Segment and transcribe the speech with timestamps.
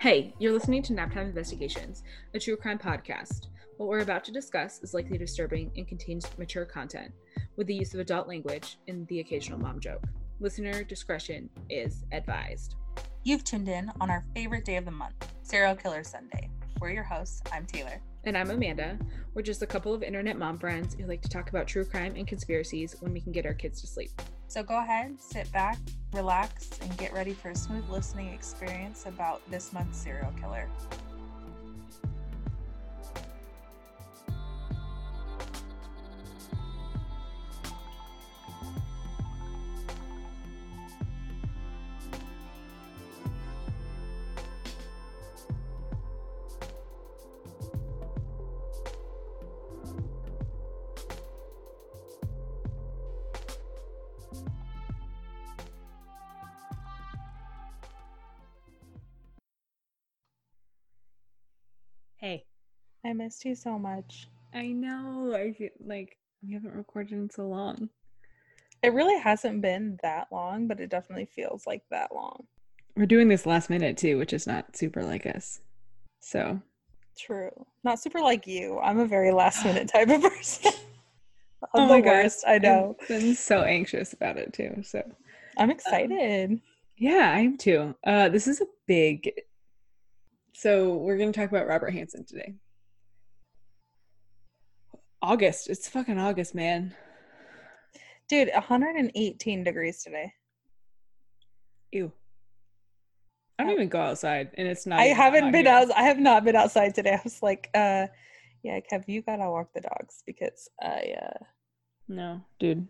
[0.00, 3.48] Hey, you're listening to Naptime Investigations, a true crime podcast.
[3.76, 7.12] What we're about to discuss is likely disturbing and contains mature content
[7.56, 10.02] with the use of adult language and the occasional mom joke.
[10.40, 12.76] Listener discretion is advised.
[13.24, 16.48] You've tuned in on our favorite day of the month, Serial Killer Sunday.
[16.80, 17.42] We're your hosts.
[17.52, 18.00] I'm Taylor.
[18.24, 18.98] And I'm Amanda.
[19.34, 22.14] We're just a couple of internet mom friends who like to talk about true crime
[22.16, 24.12] and conspiracies when we can get our kids to sleep.
[24.50, 25.78] So go ahead, sit back,
[26.12, 30.68] relax, and get ready for a smooth listening experience about this month's serial killer.
[63.20, 64.28] Missed you so much.
[64.54, 65.34] I know.
[65.36, 67.90] I feel like we haven't recorded in so long.
[68.82, 72.46] It really hasn't been that long, but it definitely feels like that long.
[72.96, 75.60] We're doing this last minute too, which is not super like us.
[76.20, 76.62] So,
[77.18, 77.50] True.
[77.84, 78.78] Not super like you.
[78.78, 80.72] I'm a very last minute type of person.
[81.74, 82.36] I'm Oh my gosh.
[82.46, 82.96] I know.
[83.02, 84.82] I've been so anxious about it too.
[84.82, 85.02] So,
[85.58, 86.58] I'm excited.
[86.96, 87.94] yeah, I am too.
[88.02, 89.30] Uh, this is a big.
[90.54, 92.54] So we're gonna talk about Robert Hansen today.
[95.22, 95.68] August.
[95.68, 96.94] It's fucking August, man.
[98.28, 100.32] Dude, 118 degrees today.
[101.92, 102.12] Ew.
[103.58, 105.00] I don't even go outside, and it's not.
[105.00, 105.74] I haven't been here.
[105.74, 105.90] out.
[105.94, 107.12] I have not been outside today.
[107.14, 108.06] I was like, uh,
[108.62, 111.44] yeah, Kev, you gotta walk the dogs because I, uh,
[112.08, 112.86] No, dude.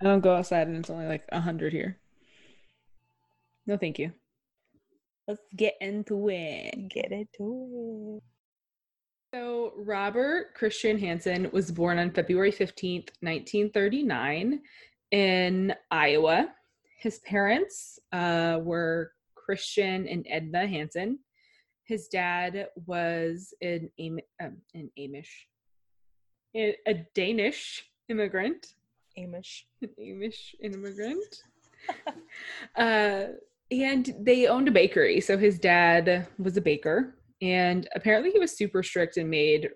[0.00, 1.98] I don't go outside, and it's only like a hundred here.
[3.66, 4.12] No, thank you.
[5.28, 6.88] Let's get into it.
[6.88, 8.22] get it to it.
[9.34, 14.60] So, Robert Christian Hansen was born on February 15th, 1939,
[15.10, 16.48] in Iowa.
[16.98, 21.18] His parents uh, were Christian and Edna Hansen.
[21.84, 25.30] His dad was an, Am- um, an Amish,
[26.54, 28.74] a, Danish immigrant,
[29.18, 29.62] Amish.
[29.80, 31.42] an Amish immigrant.
[32.76, 33.24] uh,
[33.70, 35.22] and they owned a bakery.
[35.22, 37.14] So his dad was a baker.
[37.42, 39.68] And apparently he was super strict and made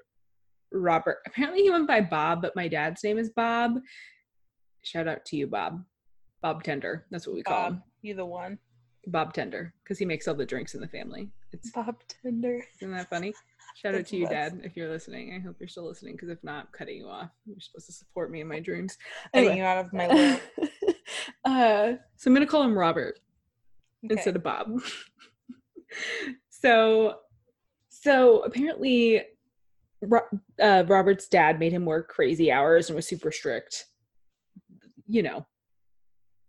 [0.72, 3.78] Robert, apparently he went by Bob, but my dad's name is Bob.
[4.82, 5.84] Shout out to you, Bob.
[6.42, 7.06] Bob Tender.
[7.10, 7.82] That's what we call Bob, him.
[8.02, 8.58] you the one.
[9.08, 9.74] Bob Tender.
[9.82, 11.28] Because he makes all the drinks in the family.
[11.52, 12.62] It's Bob Tender.
[12.80, 13.34] isn't that funny?
[13.76, 14.28] Shout out to you.
[14.28, 15.34] Dad, if you're listening.
[15.34, 17.30] I hope you're still listening, because if not, I'm cutting you off.
[17.46, 18.96] You're supposed to support me in my dreams.
[19.34, 19.58] Cutting Anyway.
[19.58, 20.40] you out of my will.
[21.44, 23.18] uh, so I'm gonna call him Robert
[24.02, 24.68] instead of Bob.
[26.50, 27.16] so,
[28.02, 29.22] so apparently,
[30.62, 33.86] uh, Robert's dad made him work crazy hours and was super strict.
[35.06, 35.46] You know,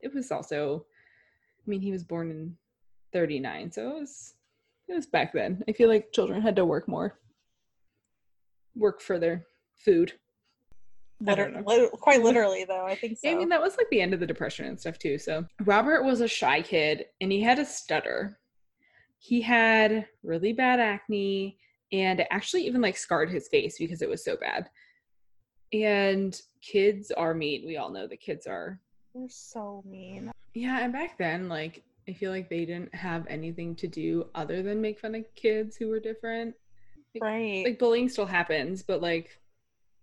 [0.02, 0.86] it was also,
[1.66, 2.58] I mean, he was born in
[3.14, 4.34] '39, so it was
[4.88, 5.64] it was back then.
[5.68, 7.20] I feel like children had to work more,
[8.76, 10.14] work for their food.
[11.28, 11.68] I don't Liter- know.
[11.68, 12.86] lit- quite literally, though.
[12.86, 13.30] I think so.
[13.30, 15.18] I mean, that was like the end of the Depression and stuff too.
[15.18, 18.38] So Robert was a shy kid and he had a stutter.
[19.20, 21.58] He had really bad acne
[21.92, 24.70] and it actually even like scarred his face because it was so bad.
[25.74, 27.66] And kids are mean.
[27.66, 28.80] We all know the kids are.
[29.14, 30.32] They're so mean.
[30.54, 34.62] Yeah, and back then, like, I feel like they didn't have anything to do other
[34.64, 36.56] than make fun of kids who were different.
[37.16, 37.64] Like- Right.
[37.66, 39.40] Like, bullying still happens, but like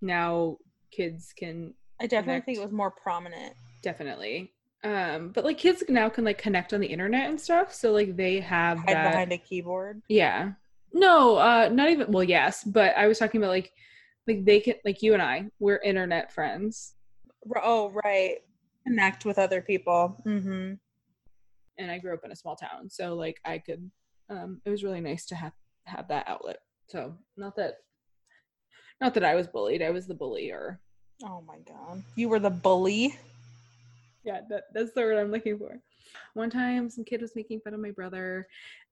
[0.00, 0.58] now
[0.91, 3.54] kids can I definitely think it was more prominent.
[3.82, 4.52] definitely
[4.84, 8.16] um but like kids now can like connect on the internet and stuff so like
[8.16, 10.02] they have Hide that behind a keyboard.
[10.08, 10.52] yeah
[10.92, 13.72] no uh not even well yes but i was talking about like
[14.28, 16.94] like they can like you and i we're internet friends
[17.62, 18.36] Oh, right.
[18.86, 20.16] Connect with other people.
[20.26, 20.74] Mm-hmm.
[21.78, 23.90] and i grew up in a small town so like i could
[24.30, 25.52] um it was really nice to have
[25.84, 26.58] have that outlet
[26.88, 27.75] so not that
[29.00, 30.80] not that i was bullied i was the bullier
[31.22, 32.02] Oh my god.
[32.16, 33.16] You were the bully.
[34.25, 35.79] Yeah, that, that's the word I'm looking for.
[36.35, 38.47] One time, some kid was making fun of my brother,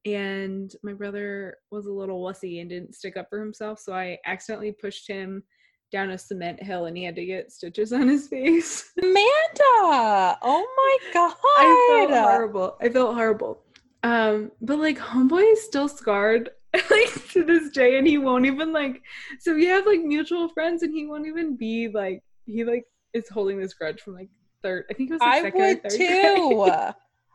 [0.04, 3.78] and my brother was a little wussy and didn't stick up for himself.
[3.78, 5.42] So I accidentally pushed him
[5.90, 8.90] down a cement hill, and he had to get stitches on his face.
[9.00, 10.38] Amanda.
[10.42, 11.34] Oh my god.
[11.58, 12.76] I felt horrible.
[12.80, 13.62] I felt horrible.
[14.02, 16.50] Um, but like homeboy is still scarred
[16.90, 19.02] like to this day, and he won't even like.
[19.38, 23.28] So we have like mutual friends, and he won't even be like he like is
[23.28, 24.28] holding this grudge from like
[24.62, 24.84] third.
[24.90, 26.92] I think it was like I would too.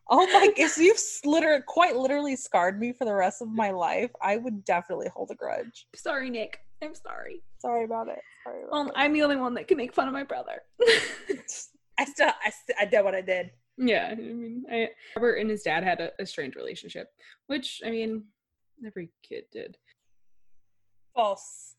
[0.10, 0.50] Oh my!
[0.56, 4.64] If you've literally, quite literally scarred me for the rest of my life, I would
[4.64, 5.86] definitely hold a grudge.
[5.96, 6.60] Sorry, Nick.
[6.82, 7.42] I'm sorry.
[7.58, 8.20] Sorry about it.
[8.46, 8.60] Sorry.
[8.64, 8.94] About Well, it.
[8.96, 10.62] I'm the only one that can make fun of my brother.
[12.00, 13.52] I still, I, st- I did what I did.
[13.78, 17.10] yeah, I mean, I, Robert and his dad had a, a strange relationship,
[17.48, 18.26] which I mean,
[18.86, 19.78] every kid did.
[21.16, 21.76] False.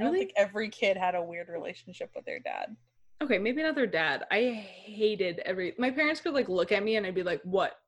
[0.00, 2.74] I don't think every kid had a weird relationship with their dad.
[3.22, 4.24] Okay, maybe not their dad.
[4.30, 4.50] I
[4.84, 5.74] hated every.
[5.78, 7.78] My parents could like look at me and I'd be like, "What?"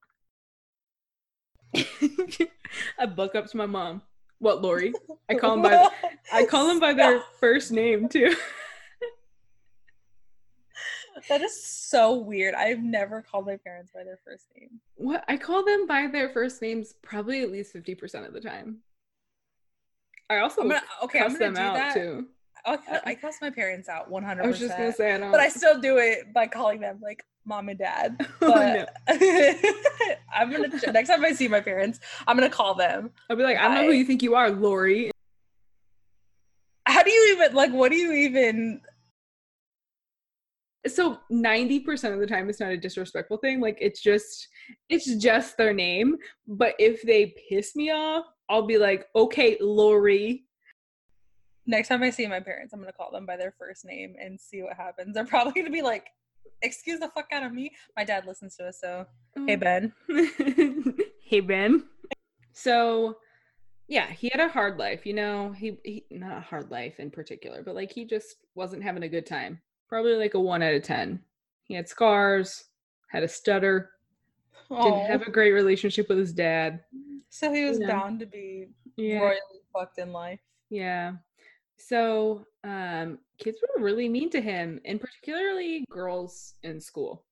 [1.74, 4.02] I book up to my mom.
[4.38, 4.92] What, Lori?
[5.30, 5.88] I call them by.
[6.32, 8.34] I call them by their first name too.
[11.28, 12.54] That is so weird.
[12.54, 14.80] I've never called my parents by their first name.
[14.96, 15.24] What?
[15.28, 18.78] I call them by their first names probably at least fifty percent of the time.
[20.28, 21.20] I also I'm gonna okay.
[21.20, 21.94] I'm gonna them do out that.
[21.94, 22.26] too.
[22.64, 24.44] I, I cuss my parents out 100.
[24.44, 27.24] I was just gonna say I but I still do it by calling them like
[27.44, 28.16] mom and dad.
[28.42, 28.50] Oh.
[28.50, 28.96] But
[30.34, 33.10] I'm gonna next time I see my parents, I'm gonna call them.
[33.28, 35.10] I'll be like, I don't know who you think you are, Lori.
[36.86, 37.72] How do you even like?
[37.72, 38.80] What do you even?
[40.86, 44.48] so 90% of the time it's not a disrespectful thing like it's just
[44.88, 46.16] it's just their name
[46.48, 50.44] but if they piss me off i'll be like okay lori
[51.72, 54.38] Next time I see my parents, I'm gonna call them by their first name and
[54.38, 55.14] see what happens.
[55.14, 56.06] They're probably gonna be like,
[56.60, 59.06] "Excuse the fuck out of me." My dad listens to us, so
[59.38, 59.48] mm.
[59.48, 59.92] hey Ben.
[61.24, 61.82] hey ben
[62.52, 63.16] so
[63.88, 67.10] yeah he had a hard life you know he, he not a hard life in
[67.10, 69.58] particular but like he just wasn't having a good time
[69.88, 71.18] probably like a one out of ten
[71.64, 72.64] he had scars
[73.08, 73.92] had a stutter
[74.68, 76.80] didn't have a great relationship with his dad
[77.30, 77.86] so he was Yeah.
[77.86, 80.40] bound to be yeah royally fucked in life.
[80.68, 81.14] Yeah.
[81.86, 87.24] So, um, kids were really mean to him, and particularly girls in school.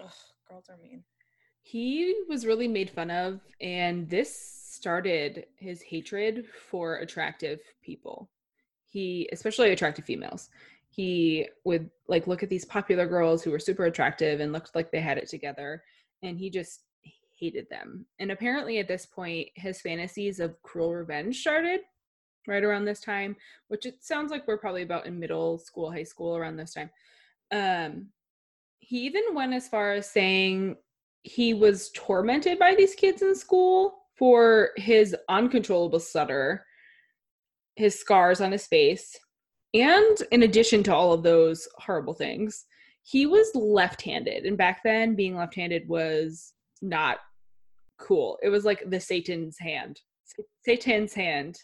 [0.00, 0.10] Ugh,
[0.48, 1.04] girls are mean.
[1.62, 8.30] He was really made fun of, and this started his hatred for attractive people.
[8.84, 10.50] He, especially attractive females,
[10.90, 14.90] he would like look at these popular girls who were super attractive and looked like
[14.90, 15.84] they had it together,
[16.22, 16.80] and he just
[17.38, 18.06] hated them.
[18.18, 21.80] And apparently, at this point, his fantasies of cruel revenge started
[22.46, 23.36] right around this time,
[23.68, 26.90] which it sounds like we're probably about in middle school, high school around this time.
[27.52, 28.08] Um,
[28.80, 30.76] he even went as far as saying
[31.22, 36.64] he was tormented by these kids in school for his uncontrollable stutter,
[37.76, 39.18] his scars on his face,
[39.74, 42.64] and in addition to all of those horrible things,
[43.02, 44.46] he was left handed.
[44.46, 47.18] And back then, being left handed was not
[47.98, 48.38] cool.
[48.42, 50.00] It was like the Satan's hand.
[50.64, 51.58] Satan's hand.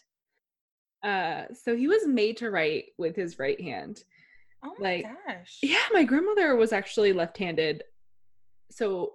[1.03, 4.03] Uh, so he was made to write with his right hand.
[4.63, 5.57] Oh my Like, gosh.
[5.63, 7.83] Yeah, my grandmother was actually left-handed.
[8.69, 9.13] So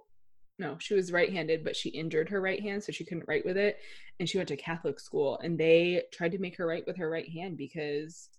[0.59, 3.57] no, she was right-handed, but she injured her right hand, so she couldn't write with
[3.57, 3.77] it.
[4.19, 7.09] And she went to Catholic school, and they tried to make her write with her
[7.09, 8.29] right hand because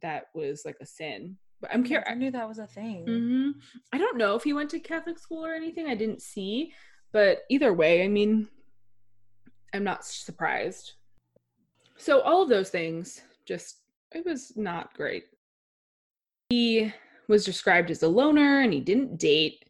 [0.00, 1.36] that was like a sin.
[1.60, 3.04] But I'm care I knew that was a thing.
[3.06, 3.50] hmm
[3.92, 5.86] I don't know if he went to Catholic school or anything.
[5.86, 6.72] I didn't see,
[7.12, 8.48] but either way, I mean,
[9.74, 10.94] I'm not surprised.
[12.02, 13.76] So all of those things, just
[14.10, 15.26] it was not great.
[16.48, 16.92] He
[17.28, 19.64] was described as a loner, and he didn't date.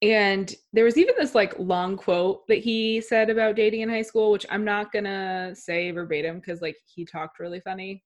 [0.00, 4.02] And there was even this like long quote that he said about dating in high
[4.02, 8.04] school, which I'm not gonna say verbatim because like he talked really funny,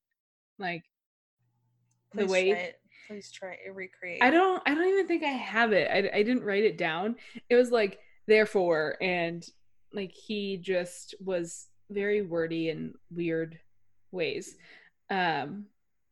[0.58, 0.82] like
[2.14, 2.80] the Please way try it.
[3.06, 3.75] Please try it.
[3.75, 4.22] Recreate.
[4.22, 5.90] I don't I don't even think I have it.
[5.90, 7.16] I, I didn't write it down.
[7.50, 9.46] It was like therefore and
[9.92, 13.59] like he just was very wordy and weird
[14.11, 14.57] ways.
[15.11, 15.66] Um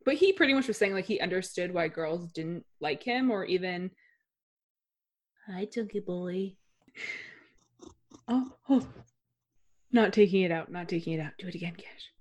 [0.05, 3.45] but he pretty much was saying like he understood why girls didn't like him or
[3.45, 3.91] even
[5.47, 6.55] Hi Chunky boy.
[8.29, 8.85] Oh, oh.
[9.93, 11.31] Not taking it out, not taking it out.
[11.37, 12.11] Do it again, Cash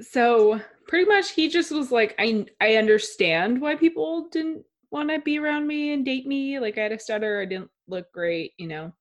[0.00, 5.18] so pretty much he just was like i i understand why people didn't want to
[5.20, 8.52] be around me and date me like i had a stutter i didn't look great
[8.58, 8.92] you know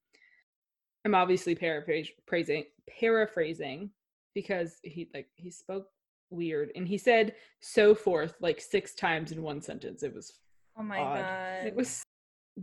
[1.05, 3.89] i'm obviously paraphrasing paraphrasing
[4.33, 5.87] because he like he spoke
[6.29, 10.33] weird and he said so forth like six times in one sentence it was
[10.77, 11.19] Oh my odd.
[11.19, 11.67] god.
[11.67, 12.01] it was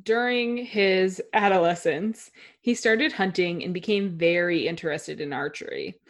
[0.03, 6.01] during his adolescence he started hunting and became very interested in archery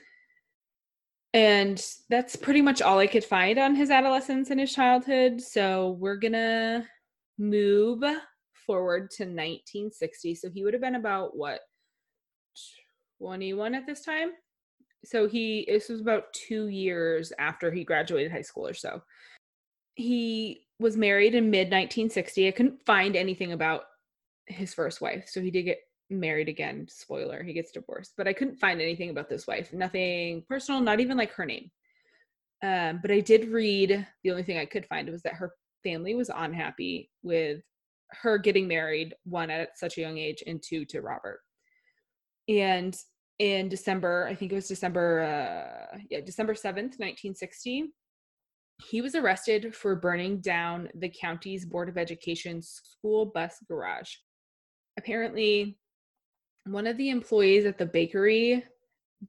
[1.32, 5.40] and that's pretty much all I could find on his adolescence and his childhood.
[5.40, 6.84] So we're gonna
[7.38, 8.02] move
[8.52, 10.34] forward to 1960.
[10.34, 11.60] So he would have been about what
[13.20, 14.30] 21 at this time.
[15.04, 19.02] So he this was about two years after he graduated high school or so.
[19.94, 22.48] He was married in mid 1960.
[22.48, 23.84] I couldn't find anything about
[24.46, 25.24] his first wife.
[25.28, 25.78] So he did get
[26.10, 26.86] married again.
[26.90, 28.14] Spoiler, he gets divorced.
[28.16, 29.72] But I couldn't find anything about this wife.
[29.72, 31.70] Nothing personal, not even like her name.
[32.62, 36.14] Um, but I did read the only thing I could find was that her family
[36.14, 37.62] was unhappy with
[38.10, 41.40] her getting married, one at such a young age, and two to Robert.
[42.50, 42.96] And
[43.38, 47.92] in December, I think it was December, uh, yeah, December 7th, 1960,
[48.88, 54.14] he was arrested for burning down the county's Board of Education school bus garage.
[54.98, 55.78] Apparently,
[56.66, 58.64] one of the employees at the bakery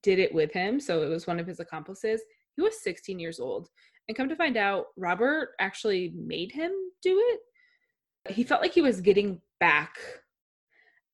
[0.01, 2.22] did it with him, so it was one of his accomplices.
[2.56, 3.70] He was 16 years old.
[4.08, 8.34] And come to find out, Robert actually made him do it.
[8.34, 9.98] He felt like he was getting back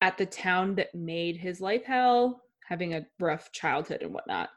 [0.00, 4.50] at the town that made his life hell, having a rough childhood and whatnot.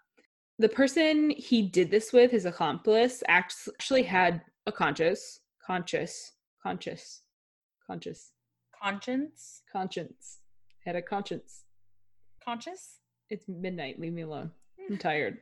[0.59, 7.23] The person he did this with, his accomplice, actually had a conscious, conscious, conscious,
[7.87, 8.31] conscious,
[8.81, 10.39] conscience, conscience,
[10.85, 11.63] had a conscience.
[12.43, 12.99] Conscious?
[13.29, 13.99] It's midnight.
[13.99, 14.51] Leave me alone.
[14.79, 14.97] I'm hmm.
[14.97, 15.39] tired.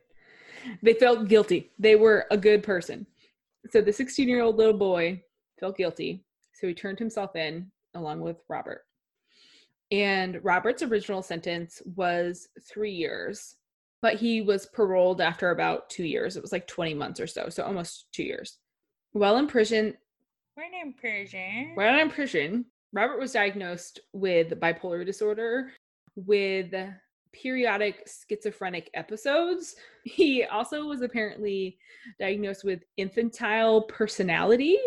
[0.84, 1.72] They felt guilty.
[1.79, 3.06] They were a good person.
[3.70, 5.22] So the 16 year old little boy
[5.60, 6.25] felt guilty.
[6.53, 8.82] So he turned himself in along with Robert.
[9.91, 13.55] And Robert's original sentence was three years,
[14.01, 16.38] but he was paroled after about two years.
[16.38, 18.58] It was like 20 months or so, so almost two years.
[19.13, 19.96] While in prison,
[20.55, 21.72] When in prison.
[21.74, 25.72] while in prison, Robert was diagnosed with bipolar disorder
[26.15, 26.74] with
[27.31, 29.75] periodic schizophrenic episodes.
[30.03, 31.77] He also was apparently
[32.19, 34.77] diagnosed with infantile personality.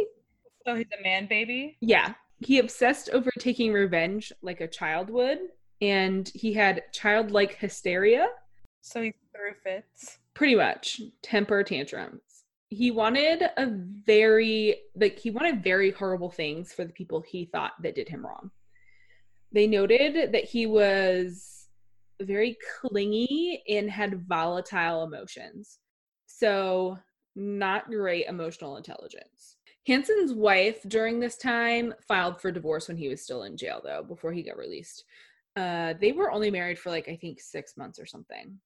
[0.66, 1.76] So he's a man baby.
[1.80, 2.14] Yeah,
[2.44, 5.38] he obsessed over taking revenge like a child would,
[5.80, 8.28] and he had childlike hysteria,
[8.80, 10.18] So he threw fits.
[10.34, 12.20] pretty much temper tantrums.
[12.68, 17.72] He wanted a very like he wanted very horrible things for the people he thought
[17.82, 18.50] that did him wrong.
[19.52, 21.68] They noted that he was
[22.20, 25.78] very clingy and had volatile emotions.
[26.26, 26.98] So,
[27.36, 29.56] not great emotional intelligence.
[29.86, 34.02] Hansen's wife during this time filed for divorce when he was still in jail, though,
[34.02, 35.04] before he got released.
[35.56, 38.58] Uh, they were only married for like, I think, six months or something.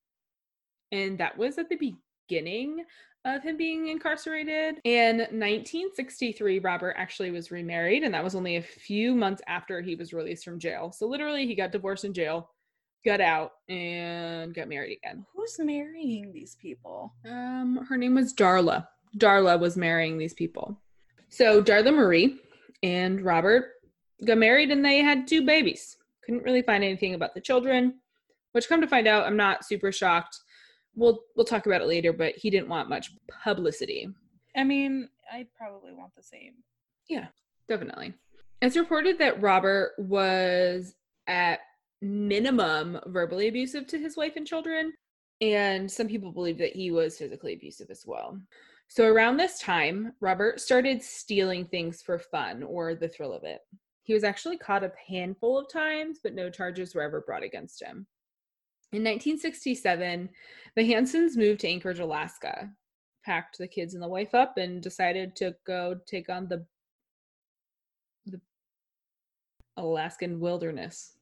[0.93, 1.95] And that was at the
[2.29, 2.85] beginning
[3.25, 4.77] of him being incarcerated.
[4.85, 9.97] In 1963, Robert actually was remarried, and that was only a few months after he
[9.97, 10.93] was released from jail.
[10.93, 12.51] So, literally, he got divorced in jail,
[13.05, 15.27] got out, and got married again.
[15.35, 17.15] Who's marrying these people?
[17.29, 18.87] Um, her name was Darla.
[19.19, 20.79] Darla was marrying these people.
[21.29, 22.39] So Darla Marie
[22.83, 23.73] and Robert
[24.25, 25.97] got married and they had two babies.
[26.25, 28.01] Couldn't really find anything about the children,
[28.53, 30.39] which come to find out, I'm not super shocked.
[30.95, 33.11] We'll we'll talk about it later, but he didn't want much
[33.45, 34.09] publicity.
[34.57, 36.55] I mean, I'd probably want the same.
[37.09, 37.27] Yeah,
[37.69, 38.15] definitely.
[38.63, 40.95] It's reported that Robert was
[41.27, 41.61] at
[42.01, 44.95] minimum verbally abusive to his wife and children,
[45.43, 48.41] and some people believe that he was physically abusive as well.
[48.89, 53.61] So around this time, Robert started stealing things for fun or the thrill of it.
[54.05, 57.83] He was actually caught a handful of times, but no charges were ever brought against
[57.83, 58.07] him.
[58.93, 60.29] In 1967,
[60.77, 62.71] the Hansens moved to Anchorage, Alaska,
[63.25, 66.65] packed the kids and the wife up, and decided to go take on the
[68.27, 68.41] the
[69.77, 71.17] Alaskan wilderness.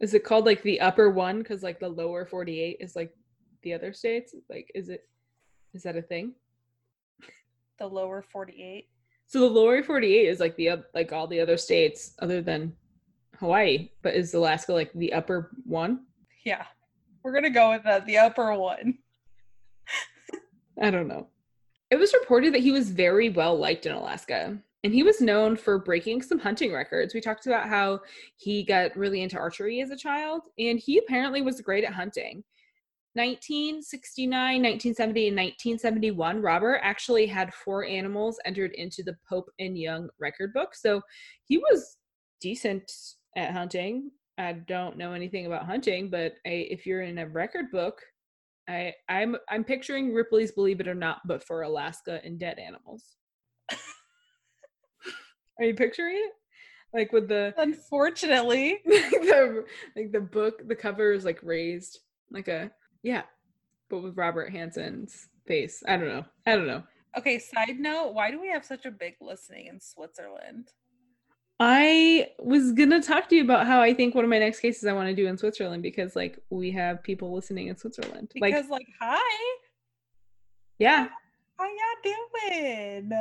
[0.00, 1.38] Is it called like the upper one?
[1.38, 3.12] Because like the lower 48 is like
[3.62, 4.34] the other states.
[4.50, 5.08] Like, is it
[5.72, 6.34] is that a thing?
[7.78, 8.88] The lower 48.
[9.26, 12.72] So the lower 48 is like the like all the other states other than
[13.38, 16.06] Hawaii, but is Alaska like the upper one?
[16.44, 16.64] Yeah.
[17.22, 18.98] We're to go with the, the upper one.
[20.82, 21.28] I don't know.
[21.90, 25.56] It was reported that he was very well liked in Alaska, and he was known
[25.56, 27.14] for breaking some hunting records.
[27.14, 28.00] We talked about how
[28.36, 32.44] he got really into archery as a child, and he apparently was great at hunting.
[33.16, 40.08] 1969, 1970, and 1971, Robert actually had four animals entered into the Pope and Young
[40.18, 40.74] record book.
[40.74, 41.00] So
[41.44, 41.96] he was
[42.40, 42.92] decent
[43.36, 44.10] at hunting.
[44.38, 48.02] I don't know anything about hunting, but I, if you're in a record book,
[48.68, 53.16] I I'm I'm picturing Ripley's Believe It or Not, but for Alaska and dead animals.
[55.58, 56.32] Are you picturing it?
[56.92, 58.80] Like with the Unfortunately.
[58.84, 62.70] the like the book, the cover is like raised, like a
[63.06, 63.22] yeah,
[63.88, 65.80] but with Robert Hansen's face.
[65.86, 66.24] I don't know.
[66.44, 66.82] I don't know.
[67.16, 70.72] Okay, side note, why do we have such a big listening in Switzerland?
[71.60, 74.86] I was gonna talk to you about how I think one of my next cases
[74.86, 78.32] I want to do in Switzerland because like we have people listening in Switzerland.
[78.40, 79.56] like Because like, hi,
[80.80, 81.06] yeah.
[81.56, 82.14] how y'all
[82.50, 83.12] doing?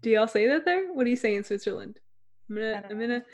[0.00, 0.92] Do y'all say that there?
[0.94, 2.00] What do you say in Switzerland?
[2.48, 3.24] I'm gonna I'm gonna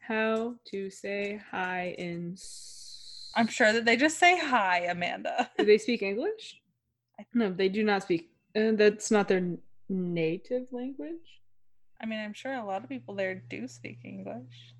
[0.00, 2.36] How to say hi in.
[3.34, 5.50] I'm sure that they just say hi, Amanda.
[5.58, 6.60] Do they speak English?
[7.18, 8.30] I- No, they do not speak.
[8.56, 9.56] Uh, that's not their
[9.88, 11.40] native language.
[12.00, 14.74] I mean, I'm sure a lot of people there do speak English.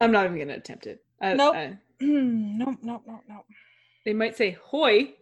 [0.00, 1.04] I'm not even gonna attempt it.
[1.20, 1.54] I, Nope.
[1.56, 3.44] I- nope, nope, nope, nope.
[4.06, 5.12] they might say "hoy."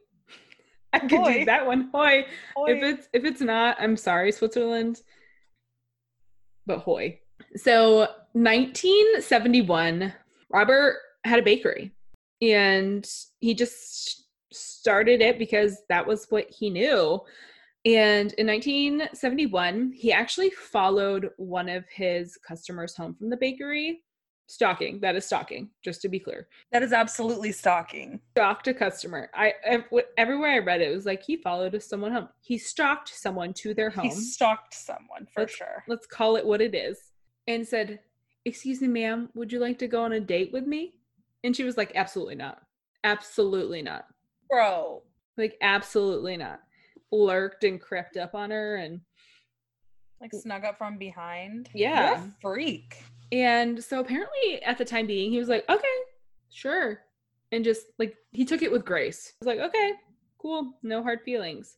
[0.93, 1.39] I could Hoy.
[1.41, 1.91] do that one.
[1.93, 2.25] Hoy.
[2.69, 5.01] If it's if it's not, I'm sorry, Switzerland.
[6.67, 7.21] But hoy.
[7.57, 10.13] So 1971,
[10.51, 11.93] Robert had a bakery,
[12.43, 13.09] and
[13.41, 17.21] he just started it because that was what he knew.
[17.85, 24.03] And in 1971, he actually followed one of his customers home from the bakery.
[24.51, 24.99] Stalking.
[25.01, 26.49] That is stalking, just to be clear.
[26.73, 28.19] that is absolutely stalking.
[28.31, 29.29] Stalked a customer.
[29.35, 29.85] I ev-
[30.17, 32.29] everywhere I read it, it was like he followed someone home.
[32.41, 35.85] He stalked someone to their home He stalked someone for Let's- sure.
[35.87, 36.99] let's call it what it is,
[37.47, 38.01] and said,
[38.47, 40.95] Excuse me, ma'am, would you like to go on a date with me?
[41.45, 42.61] And she was like, Absolutely not.
[43.05, 44.07] Absolutely not.
[44.51, 45.03] Bro,
[45.37, 46.61] Like, absolutely not.
[47.13, 48.77] Lurked and crept up on her.
[48.77, 49.01] And
[50.21, 51.69] like snuck up from behind.
[51.75, 52.23] Yeah.
[52.43, 53.03] Freak.
[53.31, 55.87] and so apparently at the time being, he was like, Okay,
[56.51, 57.01] sure.
[57.53, 59.33] And just like he took it with grace.
[59.41, 59.93] He was like, Okay,
[60.39, 61.77] cool, no hard feelings.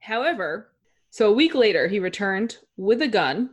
[0.00, 0.72] However,
[1.10, 3.50] so a week later, he returned with a gun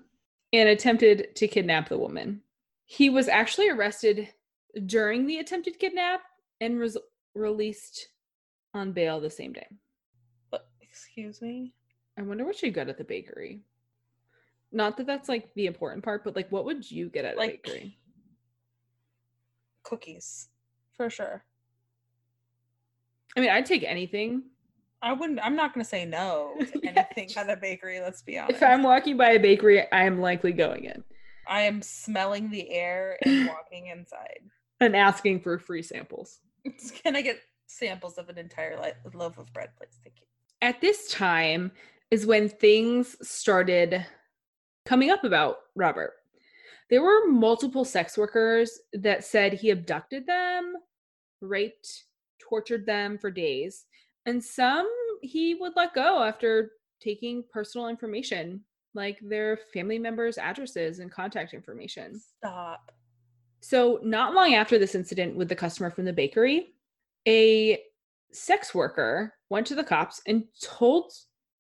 [0.54, 2.42] and attempted to kidnap the woman.
[2.86, 4.30] He was actually arrested
[4.86, 6.22] during the attempted kidnap
[6.60, 6.98] and was
[7.34, 8.10] released
[8.74, 9.68] on bail the same day.
[10.50, 11.74] But excuse me.
[12.18, 13.62] I wonder what you got at the bakery.
[14.72, 17.50] Not that that's like the important part, but like what would you get at like,
[17.50, 17.98] a bakery?
[19.84, 20.50] Cookies.
[20.96, 21.44] For sure.
[23.36, 24.44] I mean, I'd take anything.
[25.02, 28.58] I wouldn't I'm not gonna say no to anything at a bakery, let's be honest.
[28.58, 31.04] If I'm walking by a bakery, I am likely going in
[31.48, 34.40] I am smelling the air and walking inside.
[34.82, 36.40] And asking for free samples.
[37.04, 40.00] Can I get samples of an entire li- loaf of bread, please?
[40.04, 40.26] Thank you.
[40.62, 41.72] At this time
[42.10, 44.06] is when things started
[44.86, 46.14] coming up about Robert.
[46.90, 50.74] There were multiple sex workers that said he abducted them,
[51.40, 52.04] raped,
[52.40, 53.86] tortured them for days,
[54.26, 54.90] and some
[55.22, 58.62] he would let go after taking personal information
[58.94, 62.20] like their family members' addresses and contact information.
[62.20, 62.92] Stop.
[63.62, 66.74] So, not long after this incident with the customer from the bakery,
[67.28, 67.80] a
[68.32, 71.14] sex worker went to the cops and told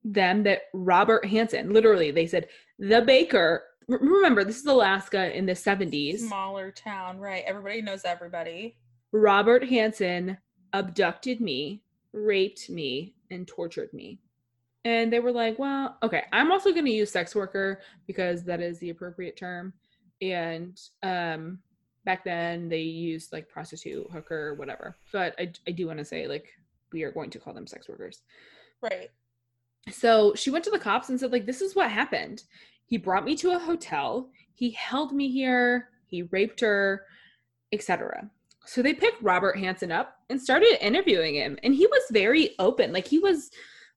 [0.04, 2.48] them that Robert Hansen, literally, they said,
[2.80, 6.20] the baker, remember, this is Alaska in the 70s.
[6.20, 7.44] Smaller town, right?
[7.46, 8.78] Everybody knows everybody.
[9.12, 10.38] Robert Hansen
[10.74, 11.84] abducted me,
[12.14, 14.20] raped me, and tortured me.
[14.86, 18.62] And they were like, well, okay, I'm also going to use sex worker because that
[18.62, 19.74] is the appropriate term.
[20.22, 21.60] And um,
[22.06, 24.98] back then they used like prostitute, hooker, whatever.
[25.12, 26.48] But I, I do want to say, like,
[26.92, 28.22] we are going to call them sex workers.
[28.82, 29.10] Right.
[29.92, 32.44] So she went to the cops and said, like, this is what happened.
[32.86, 34.30] He brought me to a hotel.
[34.54, 35.90] He held me here.
[36.08, 37.06] He raped her,
[37.72, 38.30] etc.
[38.66, 42.92] So they picked Robert Hansen up and started interviewing him, and he was very open.
[42.92, 43.50] Like he was,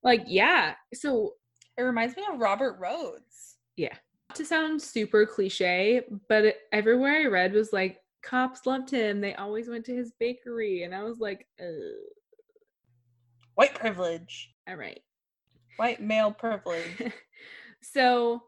[0.03, 0.75] like, yeah.
[0.95, 1.35] So
[1.77, 3.55] It reminds me of Robert Rhoades.
[3.77, 3.99] not
[4.35, 9.21] to sound super cliche, but it, everywhere I read was like cops loved him.
[9.21, 11.67] They always went to his bakery, and I was like, Ugh.
[13.55, 14.53] White privilege.
[14.69, 15.01] all right.
[15.77, 17.13] White male privilege.
[17.83, 18.43] so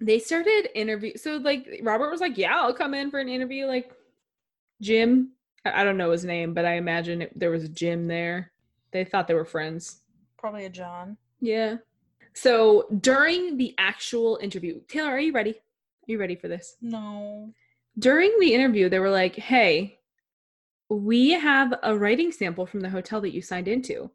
[0.00, 3.66] they started interview so like robert was like yeah i'll come in for an interview
[3.66, 3.92] like
[4.80, 5.30] jim
[5.64, 8.50] i I don't know his name but i imagine it, there was a jim there
[8.90, 10.00] they thought they were friends
[10.38, 11.16] Probably a John.
[11.40, 11.76] yeah
[12.34, 15.50] so during the actual interview taylor are you ready?
[15.50, 16.76] Are you ready for this?
[16.80, 17.52] No.
[17.98, 19.98] during the interview they were like hey
[20.88, 24.10] we have a writing sample from the hotel that you signed into.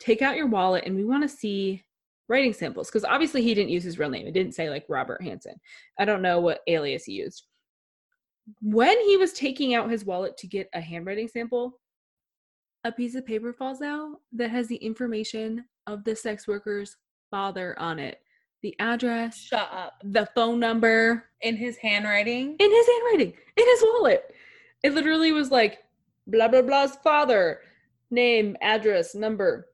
[0.00, 1.84] Take out your wallet and we want to see
[2.28, 2.88] writing samples.
[2.88, 4.26] Because obviously he didn't use his real name.
[4.26, 5.54] It didn't say like robert hansen
[5.98, 7.44] i don't know what alias he used.
[8.60, 11.78] When he was taking out his wallet to get a handwriting sample
[12.84, 16.96] a piece of paper falls out that has the information of the sex worker's
[17.36, 18.20] father on it
[18.62, 19.94] the address Shut up.
[20.04, 22.54] the phone number In his handwriting.
[22.60, 24.32] in his handwriting, in his wallet.
[24.84, 25.78] It literally was like
[26.28, 27.58] blah blah blah's father,
[28.12, 29.66] name, address, number.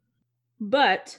[0.59, 1.19] But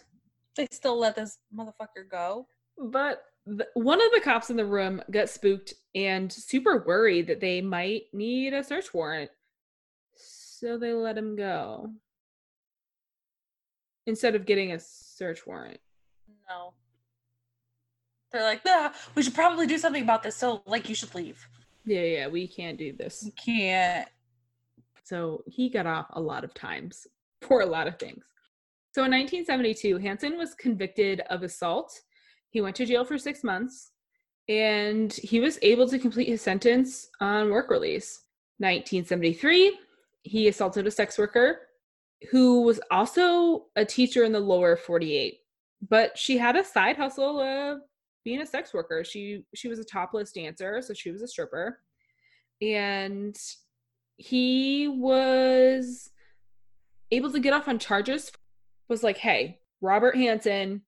[0.56, 2.48] They still let this motherfucker go.
[2.78, 7.40] but the, one of the cops in the room got spooked and super worried that
[7.40, 9.30] they might need a search warrant.
[10.16, 11.92] So they let him go.
[14.08, 15.80] Instead of getting a search warrant.
[16.50, 16.74] No.
[18.32, 20.36] They're like, ah, we should probably do something about this.
[20.36, 21.48] So, like, you should leave.
[21.86, 23.24] Yeah, yeah, we can't do this.
[23.26, 24.08] You can't.
[25.04, 27.08] So he got off a lot of times
[27.42, 28.24] for a lot of things.
[28.92, 32.00] So in 1972, Hansen was convicted of assault.
[32.50, 33.92] He went to jail for six months
[34.48, 38.24] and he was able to complete his sentence on work release.
[38.58, 39.78] 1973,
[40.24, 41.60] he assaulted a sex worker
[42.32, 45.40] who was also a teacher in the lower 48
[45.88, 47.80] but she had a side hustle of
[48.26, 49.04] being a sex worker.
[49.04, 51.80] She she was a topless dancer so she was a stripper.
[52.62, 53.38] And
[54.18, 56.10] he was
[57.12, 58.32] able to get off on charges
[58.90, 60.82] was like hey robert hansen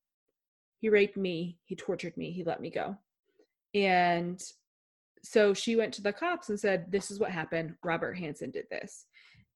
[0.80, 2.96] he raped me he tortured me he let me go.
[3.74, 4.42] And
[5.24, 7.74] so she went to the cops and said this is what happened.
[7.82, 9.06] Robert hansen did this.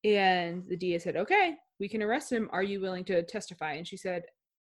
[0.05, 2.49] And the DA said, okay, we can arrest him.
[2.53, 3.73] Are you willing to testify?
[3.73, 4.23] And she said,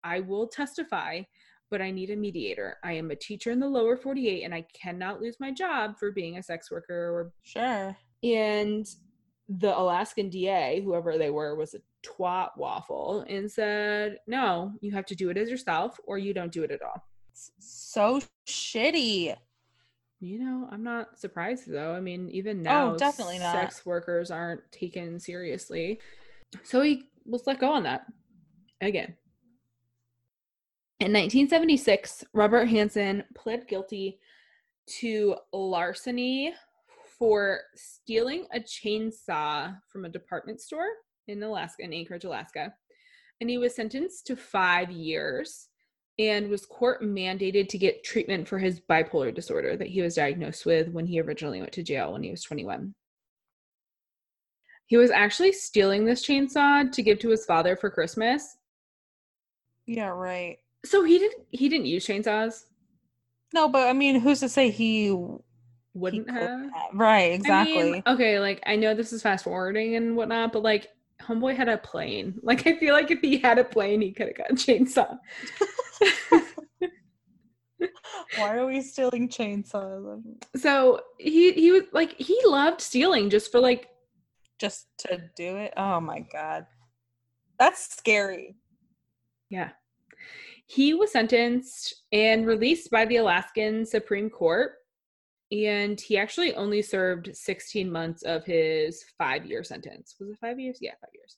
[0.04, 1.22] I will testify,
[1.70, 2.78] but I need a mediator.
[2.84, 6.12] I am a teacher in the lower 48 and I cannot lose my job for
[6.12, 7.96] being a sex worker or Sure.
[8.24, 8.86] and
[9.50, 15.06] the Alaskan DA, whoever they were, was a twat waffle and said, No, you have
[15.08, 17.04] to do it as yourself or you don't do it at all.
[17.60, 19.36] So shitty.
[20.20, 21.94] You know, I'm not surprised though.
[21.96, 23.54] I mean, even oh, now, Oh, definitely not.
[23.54, 26.00] sex workers aren't taken seriously.
[26.64, 28.06] So he was let go on that
[28.82, 29.16] again.
[31.02, 34.20] In 1976, Robert Hansen pled guilty
[35.00, 36.54] to larceny
[37.18, 40.86] for stealing a chainsaw from a department store
[41.28, 42.72] in Alaska, in Anchorage, Alaska.
[43.40, 45.70] And he was sentenced to five years
[46.20, 50.68] and was court mandated to get treatment for his bipolar disorder that he was diagnosed
[50.68, 52.94] with when he originally went to jail when he was 21.
[54.86, 58.56] He was actually stealing this chainsaw to give to his father for Christmas.
[59.88, 60.60] Yeah, right.
[60.86, 62.66] So he didn't he didn't use chainsaws.
[63.54, 65.12] No, but I mean, who's to say he he
[65.94, 66.72] Wouldn't could have.
[66.94, 67.92] Right, I exactly.
[67.92, 70.88] mean, okay, like I know this is fast forwarding and whatnot, but like
[71.22, 72.40] Homeboy had a plane.
[72.44, 75.18] Like I feel like if he had a plane, he could have got a chainsaw.
[78.38, 80.22] Why are we stealing chainsaws?
[80.56, 83.90] so he he was like he loved stealing just for like
[84.60, 85.74] Just to do it?
[85.76, 86.66] Oh my god.
[87.60, 88.56] That's scary.
[89.50, 89.72] Yeah.
[90.74, 94.72] He was sentenced and released by the Alaskan Supreme Court.
[95.52, 100.16] And he actually only served 16 months of his five year sentence.
[100.18, 100.78] Was it five years?
[100.80, 101.36] Yeah, five years.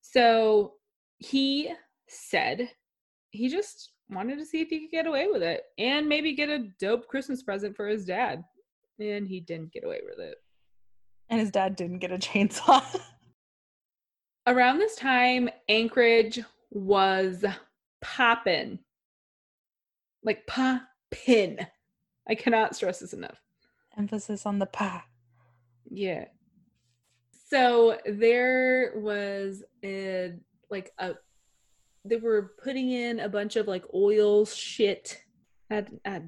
[0.00, 0.74] So
[1.18, 1.72] he
[2.06, 2.70] said
[3.30, 6.48] he just wanted to see if he could get away with it and maybe get
[6.48, 8.44] a dope Christmas present for his dad.
[9.00, 10.36] And he didn't get away with it.
[11.30, 12.84] And his dad didn't get a chainsaw.
[14.46, 16.38] Around this time, Anchorage
[16.70, 17.44] was
[18.00, 18.78] poppin'.
[20.22, 21.66] Like poppin'.
[22.28, 23.40] I cannot stress this enough.
[23.96, 25.04] Emphasis on the pa.
[25.90, 26.26] Yeah.
[27.48, 30.34] So there was a
[30.68, 31.14] like a
[32.04, 35.22] they were putting in a bunch of like oil shit.
[35.70, 36.22] I, I,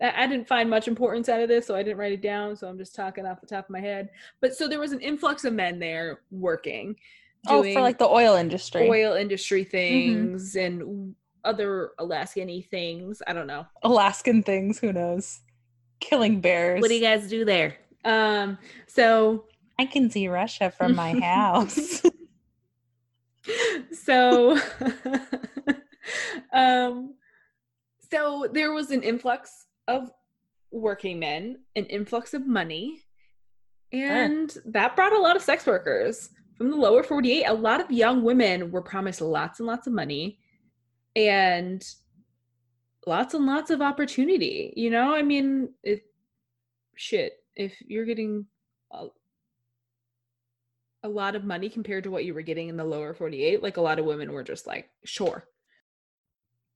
[0.00, 2.56] I didn't find much importance out of this, so I didn't write it down.
[2.56, 4.10] So I'm just talking off the top of my head.
[4.40, 6.96] But so there was an influx of men there working,
[7.46, 8.88] Oh, for like the oil industry.
[8.88, 13.22] oil industry things and other Alaskan things.
[13.26, 13.66] I don't know.
[13.82, 15.40] Alaskan things, who knows?
[16.00, 16.80] Killing bears.
[16.80, 17.76] What do you guys do there?
[18.04, 19.44] Um, so
[19.78, 22.02] I can see Russia from my house.
[23.92, 24.58] so
[26.52, 27.14] um
[28.10, 30.10] so there was an influx of
[30.70, 33.00] working men an influx of money
[33.92, 37.90] and that brought a lot of sex workers from the lower 48 a lot of
[37.90, 40.40] young women were promised lots and lots of money
[41.16, 41.82] and
[43.06, 46.00] lots and lots of opportunity you know i mean if
[46.96, 48.44] shit if you're getting
[48.92, 49.06] a,
[51.04, 53.76] a lot of money compared to what you were getting in the lower 48 like
[53.76, 55.44] a lot of women were just like sure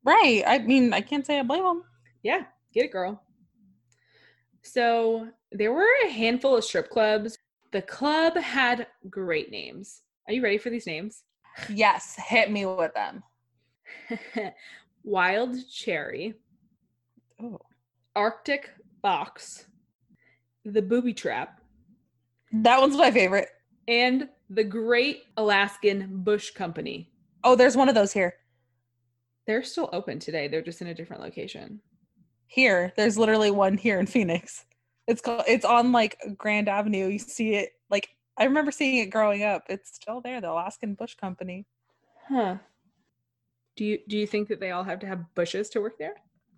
[0.05, 0.42] right.
[0.47, 1.83] I mean, I can't say I blame them.
[2.23, 3.23] yeah get it girl
[4.62, 7.37] so there were a handful of strip clubs
[7.73, 11.25] the club had great names are you ready for these names
[11.69, 13.23] Yes, hit me with them.
[15.05, 16.35] wild cherry
[17.43, 17.59] Oh.
[18.15, 18.71] arctic
[19.03, 19.67] fox
[20.65, 21.61] the booby trap
[22.53, 23.49] That one's my favorite.
[23.89, 27.11] and the great alaskan bush company
[27.45, 28.35] Oh, there's one of those here.
[29.47, 31.81] they're still open today they're just in a different location
[32.47, 34.65] Here, there's literally one here in Phoenix.
[35.07, 35.45] It's called.
[35.47, 37.09] It's on like Grand Avenue.
[37.09, 37.71] You see it.
[37.91, 39.65] Like I remember seeing it growing up.
[39.69, 40.41] It's still there.
[40.41, 41.67] The Alaskan Bush Company.
[42.29, 42.57] Huh.
[43.77, 46.15] Do you do you think that they all have to have bushes to work there?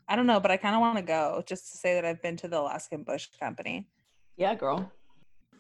[0.09, 2.21] I don't know, but I kind of want to go just to say that I've
[2.23, 3.89] been to the Alaskan Bush Company.
[4.37, 4.91] Yeah, girl.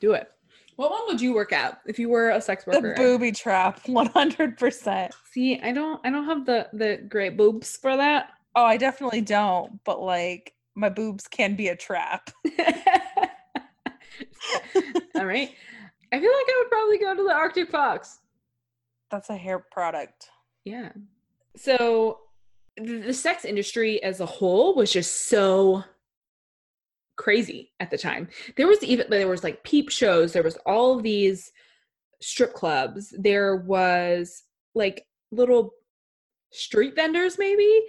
[0.01, 0.31] Do it.
[0.77, 2.94] What one would you work at if you were a sex worker?
[2.97, 5.14] The booby trap, one hundred percent.
[5.31, 8.31] See, I don't I don't have the the great boobs for that.
[8.57, 9.83] Oh, I definitely don't.
[9.85, 12.30] But like my boobs can be a trap.
[15.14, 15.50] All right.
[16.12, 18.20] I feel like I would probably go to the Arctic Fox.
[19.10, 20.28] That's a hair product.
[20.64, 20.90] Yeah.
[21.56, 22.20] So
[22.76, 25.84] the, sex industry as a whole was just so
[27.16, 28.28] crazy at the time.
[28.56, 31.52] There was even there was like peep shows, there was all these
[32.20, 34.42] strip clubs, there was
[34.74, 35.74] like little
[36.55, 37.85] street vendors maybe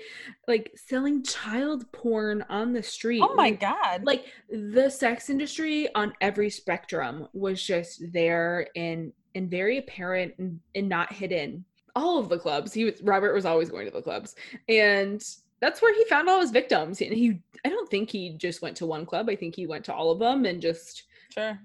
[0.48, 3.22] like selling child porn on the street.
[3.24, 4.04] Oh my god.
[4.04, 10.60] like the sex industry on every spectrum was just there and and very apparent and,
[10.76, 14.02] and not hidden all of the clubs he was robert was always going to the
[14.02, 14.36] clubs
[14.70, 15.24] and
[15.62, 18.76] that's where he found all his victims and he i don't think he just went
[18.76, 21.60] to one club i think he went to all of them and just sure.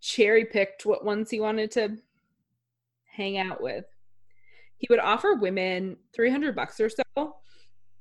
[0.00, 1.96] cherry picked what ones he wanted to
[3.14, 3.84] hang out with.
[4.78, 7.36] He would offer women 300 bucks or so.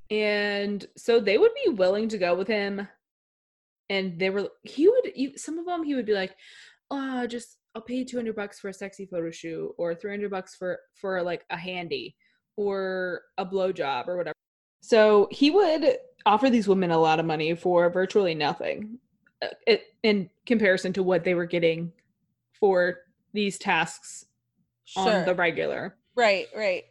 [0.09, 2.87] And so they would be willing to go with him.
[3.89, 6.35] And they were, he would, some of them he would be like,
[6.91, 10.55] oh, just, I'll pay you 200 bucks for a sexy photo shoot or 300 bucks
[10.55, 12.15] for, for like a handy
[12.55, 14.35] or a blowjob or whatever.
[14.81, 18.99] So he would offer these women a lot of money for virtually nothing
[19.41, 21.91] uh, in comparison to what they were getting
[22.59, 22.97] for
[23.33, 24.25] these tasks
[24.85, 25.19] Sure.
[25.19, 25.95] on the regular.
[26.15, 26.83] Right, right.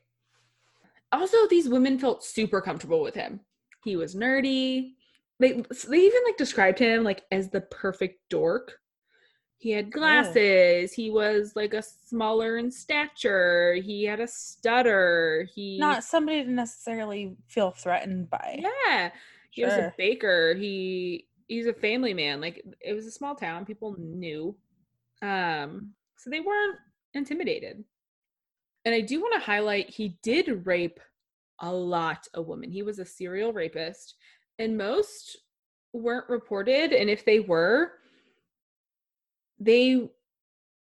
[1.13, 3.41] Also, these women felt super comfortable with him.
[3.85, 4.93] He was nerdy.
[5.41, 5.53] They
[5.89, 8.79] they even like described him like as the perfect dork.
[9.59, 10.93] He had glasses.
[10.93, 13.75] He was like a smaller in stature.
[13.75, 15.49] He had a stutter.
[15.55, 18.61] He Not somebody to necessarily feel threatened by.
[18.87, 19.11] yeah.
[19.51, 20.55] He was a baker.
[20.55, 22.41] He he's a family man.
[22.41, 23.65] Like it was a small town.
[23.67, 24.57] People knew.
[25.21, 26.79] Um, so they weren't
[27.15, 27.85] intimidated.
[28.85, 30.99] And I do want to highlight he did rape
[31.61, 32.71] a lot of women.
[32.71, 34.15] He was a serial rapist,
[34.59, 35.39] and most
[35.93, 36.93] weren't reported.
[36.93, 37.93] And if they were,
[39.61, 40.09] they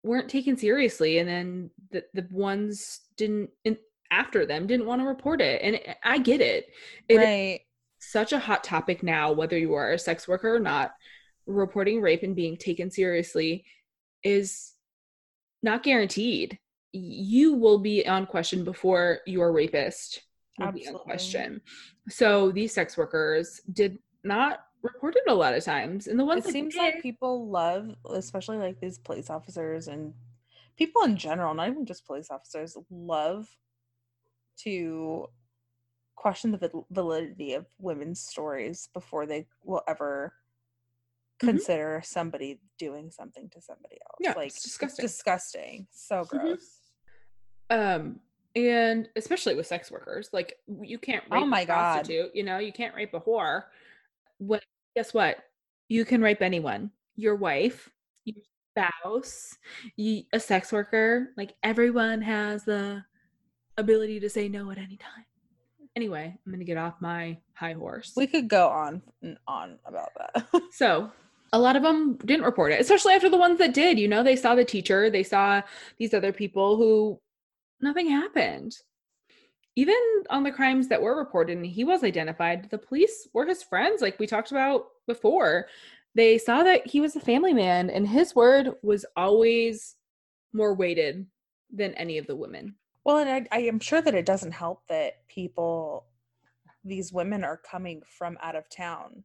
[0.02, 1.18] weren't taken seriously.
[1.18, 3.76] And then the, the ones didn't in,
[4.11, 5.61] after them didn't want to report it.
[5.62, 6.66] And I get it.
[7.08, 7.61] It right.
[7.98, 10.94] such a hot topic now, whether you are a sex worker or not.
[11.46, 13.64] Reporting rape and being taken seriously
[14.22, 14.74] is
[15.62, 16.58] not guaranteed.
[16.92, 20.22] You will be on question before your rapist
[20.59, 21.61] will be on question.
[22.09, 26.46] So these sex workers did not report it a lot of times, and the ones
[26.46, 30.14] It seems did, like people love, especially like these police officers and
[30.77, 33.48] people in general, not even just police officers, love
[34.61, 35.27] to
[36.16, 40.33] question the validity of women's stories before they will ever
[41.42, 41.48] Mhm.
[41.51, 44.16] consider somebody doing something to somebody else.
[44.20, 45.03] Yeah, like it's disgusting.
[45.05, 45.87] disgusting.
[45.90, 46.29] So Mhm.
[46.29, 46.81] gross.
[47.70, 48.20] um
[48.57, 51.92] and especially with sex workers like you can't rape Oh my a God.
[51.94, 53.64] prostitute you know you can't rape a whore
[54.38, 54.61] when
[54.96, 55.37] guess what
[55.88, 57.90] you can rape anyone your wife
[58.24, 58.37] your
[58.74, 59.55] spouse
[59.96, 63.05] you, a sex worker like everyone has the
[63.77, 65.27] ability to say no at any time
[65.94, 70.12] anyway i'm gonna get off my high horse We could go on and on about
[70.16, 70.62] that.
[70.72, 71.12] so
[71.52, 73.98] a lot of them didn't report it, especially after the ones that did.
[73.98, 75.62] You know, they saw the teacher, they saw
[75.98, 77.20] these other people who
[77.80, 78.76] nothing happened.
[79.76, 79.96] Even
[80.28, 84.02] on the crimes that were reported and he was identified, the police were his friends,
[84.02, 85.66] like we talked about before.
[86.14, 89.94] They saw that he was a family man and his word was always
[90.52, 91.26] more weighted
[91.72, 92.74] than any of the women.
[93.04, 96.06] Well, and I, I am sure that it doesn't help that people,
[96.84, 99.22] these women are coming from out of town.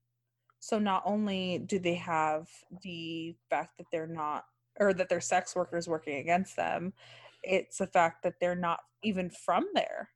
[0.64, 2.48] So not only do they have
[2.84, 4.46] the fact that they're not,
[4.80, 6.94] or that they're sex workers working against them,
[7.44, 10.08] it's the fact that they're not even from there.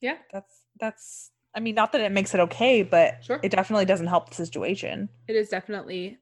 [0.00, 0.16] Yeah.
[0.32, 3.38] That's, that's, I mean, not that it makes it okay, but Sure.
[3.44, 5.08] it definitely doesn't help the situation.
[5.28, 6.18] it is definitely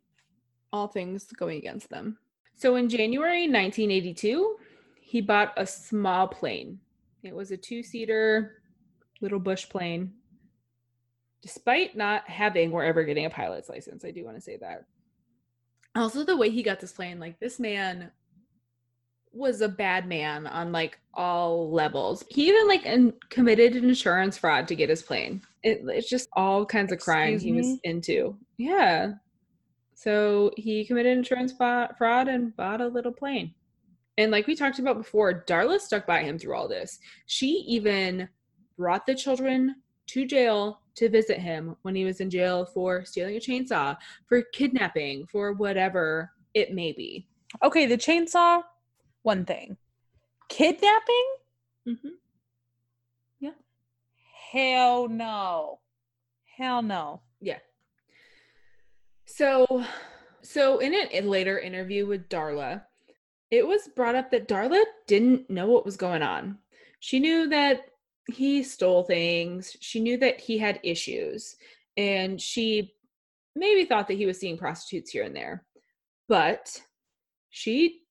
[0.70, 2.18] all things going against them.
[2.54, 4.56] So in January 1982,
[5.00, 6.78] he bought a small plane.
[7.22, 8.62] It was a two seater
[9.22, 10.12] little bush plane.
[11.42, 14.84] Despite not having or ever getting a pilot's license, I do want to say that.
[15.94, 18.10] Also, the way he got this plane, like this man
[19.32, 22.22] was a bad man on like all levels.
[22.28, 25.42] He even like in, committed an insurance fraud to get his plane.
[25.62, 27.80] It, it's just all kinds of crime Excuse he was me?
[27.84, 28.36] into.
[28.58, 29.12] Yeah.
[29.94, 33.54] So he committed insurance fa- fraud and bought a little plane.
[34.18, 36.98] And like we talked about before, Darla stuck by him through all this.
[37.26, 38.28] She even
[38.76, 39.76] brought the children
[40.08, 44.42] to jail to visit him when he was in jail for stealing a chainsaw, for
[44.52, 47.26] kidnapping, for whatever it may be.
[47.62, 48.62] Okay, the chainsaw,
[49.22, 49.76] one thing.
[50.48, 51.26] Kidnapping?
[51.88, 52.08] Mm-hmm.
[53.40, 53.50] Yeah.
[54.52, 55.80] Hell no.
[56.56, 57.22] Hell no.
[57.40, 57.58] Yeah.
[59.24, 59.84] So,
[60.42, 62.82] so in an in later interview with Darla,
[63.50, 66.58] it was brought up that Darla didn't know what was going on.
[67.00, 67.91] She knew that
[68.30, 69.76] he stole things.
[69.80, 71.56] She knew that he had issues,
[71.96, 72.94] and she
[73.54, 75.64] maybe thought that he was seeing prostitutes here and there.
[76.28, 76.80] But
[77.50, 78.02] she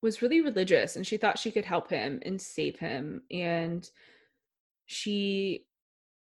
[0.00, 3.88] was really religious and she thought she could help him and save him and
[4.86, 5.66] she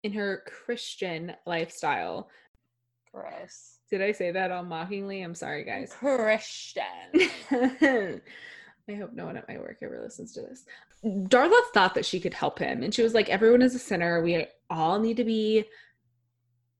[0.03, 2.29] in her Christian lifestyle.
[3.13, 3.79] Gross.
[3.89, 5.21] Did I say that all mockingly?
[5.21, 5.93] I'm sorry, guys.
[5.93, 6.83] Christian.
[8.89, 10.65] I hope no one at my work ever listens to this.
[11.05, 14.21] Darla thought that she could help him, and she was like, Everyone is a sinner.
[14.21, 15.65] We all need to be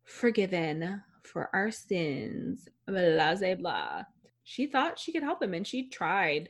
[0.04, 2.68] forgiven for our sins.
[2.88, 4.04] Blah, blah, blah.
[4.44, 6.50] She thought she could help him, and she tried.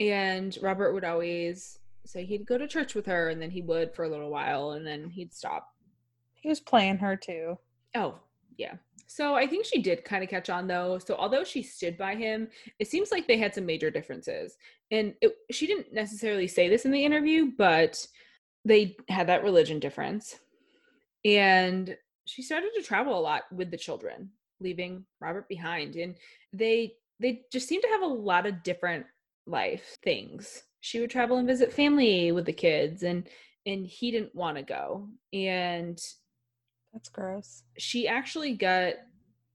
[0.00, 3.94] And Robert would always say he'd go to church with her, and then he would
[3.94, 5.68] for a little while, and then he'd stop.
[6.34, 7.58] He was playing her too.
[7.94, 8.18] Oh,
[8.56, 8.74] yeah.
[9.12, 11.00] So I think she did kind of catch on though.
[11.04, 12.46] So although she stood by him,
[12.78, 14.56] it seems like they had some major differences.
[14.92, 18.06] And it, she didn't necessarily say this in the interview, but
[18.64, 20.38] they had that religion difference.
[21.24, 25.96] And she started to travel a lot with the children, leaving Robert behind.
[25.96, 26.14] And
[26.52, 29.06] they they just seemed to have a lot of different
[29.44, 30.62] life things.
[30.82, 33.28] She would travel and visit family with the kids and
[33.66, 35.08] and he didn't want to go.
[35.32, 36.00] And
[36.92, 37.62] That's gross.
[37.78, 38.94] she actually got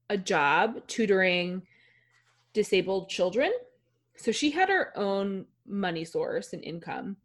[0.08, 1.62] a job tutoring
[2.52, 3.52] disabled children.
[4.16, 7.16] So she had her own money source and income,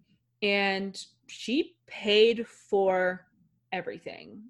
[0.41, 3.25] and she paid for
[3.71, 4.41] everything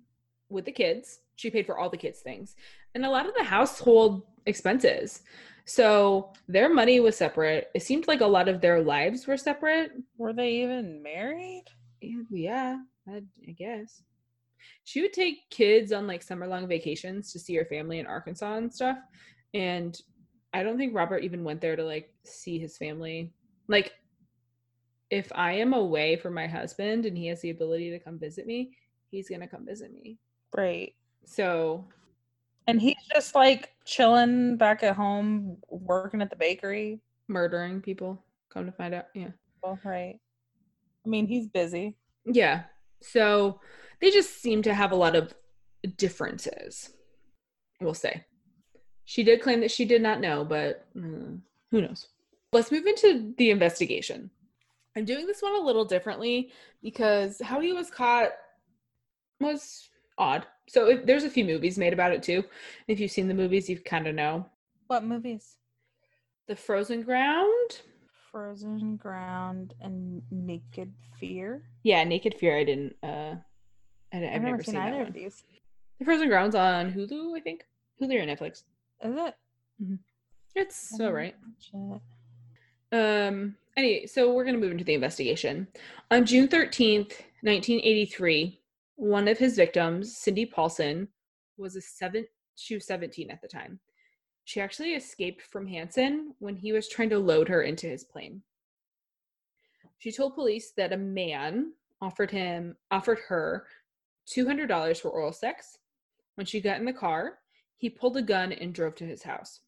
[0.49, 1.19] with the kids.
[1.35, 2.55] She paid for all the kids' things
[2.93, 5.21] and a lot of the household expenses.
[5.65, 7.69] So their money was separate.
[7.73, 9.91] It seemed like a lot of their lives were separate.
[10.17, 11.65] Were they even married?
[12.01, 14.01] Yeah, I, I guess.
[14.83, 18.55] She would take kids on like summer long vacations to see her family in Arkansas
[18.55, 18.97] and stuff.
[19.53, 19.99] And
[20.53, 23.33] I don't think Robert even went there to like see his family.
[23.67, 23.93] Like,
[25.09, 28.47] if I am away from my husband and he has the ability to come visit
[28.47, 28.75] me,
[29.09, 30.17] he's going to come visit me.
[30.55, 30.93] Right.
[31.25, 31.85] So,
[32.67, 37.01] And he's just like chilling back at home, working at the bakery.
[37.27, 39.07] murdering people, come to find out.
[39.13, 39.31] Yeah.
[39.63, 40.19] Well, right.
[41.05, 41.95] I mean, he's busy.
[42.25, 42.63] Yeah.
[43.01, 43.59] So
[44.01, 45.33] they just seem to have a lot of
[45.97, 46.89] differences,
[47.79, 48.25] we'll say.
[49.05, 51.35] She did claim that she did not know, but uh,
[51.71, 52.07] who knows?
[52.53, 54.29] Let's move into the investigation.
[54.95, 56.51] I'm doing this one a little differently
[56.83, 58.31] because how he was caught
[59.39, 60.45] was odd.
[60.67, 62.43] So if, there's a few movies made about it too.
[62.87, 64.45] If you've seen the movies, you kind of know.
[64.87, 65.55] What movies?
[66.47, 67.81] The Frozen Ground.
[68.31, 71.63] Frozen Ground and Naked Fear.
[71.83, 72.57] Yeah, Naked Fear.
[72.57, 72.95] I didn't.
[73.03, 73.35] uh
[74.13, 75.43] I, I've, I've, never, seen, that either of these.
[75.99, 77.65] The Frozen Ground's on Hulu, I think.
[78.01, 78.63] Hulu or Netflix.
[79.03, 79.35] Is it?
[80.55, 81.33] It's I all haven't
[82.91, 83.27] right.
[83.27, 83.55] Um.
[83.77, 85.67] Anyway, so we're gonna move into the investigation.
[86.11, 88.59] On June thirteenth, nineteen eighty-three,
[88.95, 91.07] one of his victims, Cindy Paulson,
[91.57, 92.25] was a seven.
[92.55, 93.79] She was seventeen at the time.
[94.43, 98.41] She actually escaped from Hansen when he was trying to load her into his plane.
[99.99, 103.67] She told police that a man offered him offered her
[104.25, 105.77] two hundred dollars for oral sex.
[106.35, 107.39] When she got in the car,
[107.77, 109.59] he pulled a gun and drove to his house.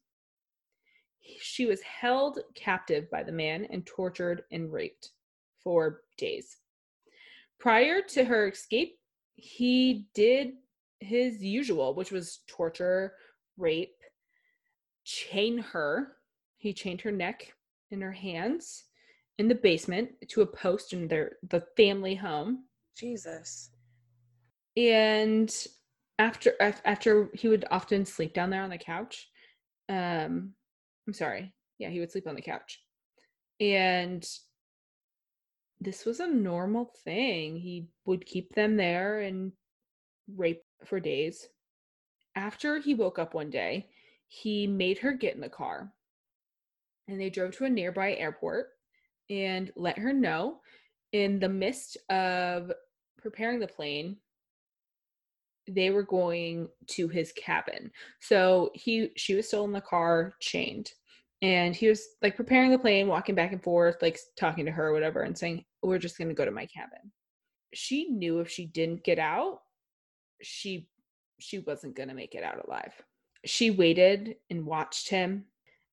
[1.40, 5.10] She was held captive by the man and tortured and raped
[5.62, 6.58] for days.
[7.58, 8.98] Prior to her escape,
[9.36, 10.52] he did
[11.00, 13.14] his usual, which was torture,
[13.56, 13.96] rape,
[15.04, 16.16] chain her.
[16.56, 17.54] He chained her neck
[17.90, 18.84] and her hands
[19.38, 22.64] in the basement to a post in their the family home
[22.96, 23.70] Jesus.
[24.76, 25.66] And
[26.18, 29.28] after after he would often sleep down there on the couch
[29.88, 30.52] um
[31.06, 31.52] i'm sorry.
[31.78, 32.80] Yeah he would sleep on the couch.
[33.60, 34.26] And
[35.80, 37.56] this was a normal thing.
[37.56, 39.52] He would keep them there and
[40.34, 41.46] rape for days.
[42.36, 43.88] After he woke up one day
[44.28, 45.92] he made her get in the car
[47.06, 48.68] and they drove to a nearby airport
[49.30, 50.60] and let her know.
[51.12, 52.72] In the midst of
[53.22, 54.16] preparing the plane
[55.68, 57.90] they were going to his cabin.
[58.20, 60.90] So he she was still in the car chained.
[61.42, 64.88] And he was like preparing the plane walking back and forth like talking to her
[64.88, 67.12] or whatever and saying we're just going to go to my cabin.
[67.74, 69.58] She knew if she didn't get out
[70.44, 70.88] she
[71.40, 72.92] she wasn't going to make it out alive.
[73.44, 75.44] She waited and watched him.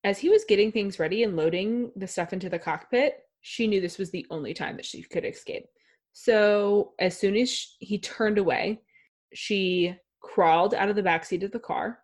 [0.04, 3.82] As he was getting things ready and loading the stuff into the cockpit, she knew
[3.82, 5.66] this was the only time that she could escape.
[6.14, 8.82] So, as soon as sh he turned away,
[9.34, 12.00] she crawled out of the back seat of the car,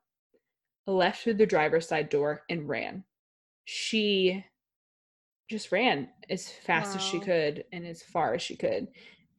[0.86, 3.04] left through the driver's side door, and ran.
[3.66, 4.44] She
[5.50, 8.88] just ran as fast as she could and as far as she could.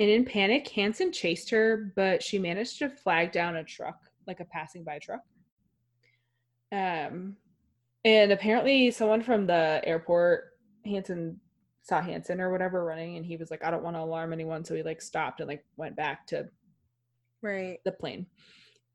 [0.00, 4.40] And in panic, Hansen chased her, but she managed to flag down a truck, like
[4.40, 5.22] a passing by truck.
[6.70, 7.36] Um,
[8.04, 10.52] and apparently, someone from the airport,
[10.84, 11.40] Hansen
[11.82, 14.64] saw Hansen or whatever running, and he was like, "I don't want to alarm anyone,"
[14.64, 16.48] so he like stopped and like went back to
[17.42, 17.78] Right.
[17.84, 18.26] the plane.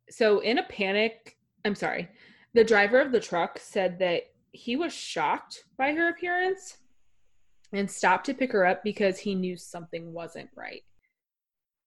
[0.09, 2.09] So, in a panic, I'm sorry,
[2.53, 6.77] the driver of the truck said that he was shocked by her appearance
[7.71, 10.83] and stopped to pick her up because he knew something wasn't right.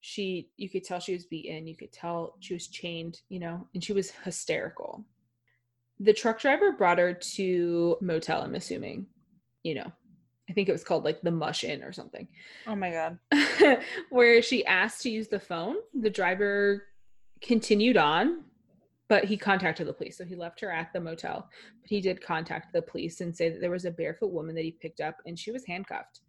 [0.00, 3.66] She, you could tell she was beaten, you could tell she was chained, you know,
[3.74, 5.04] and she was hysterical.
[6.00, 9.06] The truck driver brought her to motel, I'm assuming,
[9.62, 9.90] you know,
[10.48, 12.28] I think it was called like the Mush Inn or something
[12.66, 13.18] Oh my god.
[14.10, 15.76] where she asked to use the phone.
[16.00, 16.84] The driver
[17.40, 18.44] continued on,
[19.08, 20.16] but he contacted the police.
[20.18, 21.48] So he left her at the motel,
[21.80, 24.64] but he did contact the police and say that there was a barefoot woman that
[24.64, 26.20] he picked up and she was handcuffed.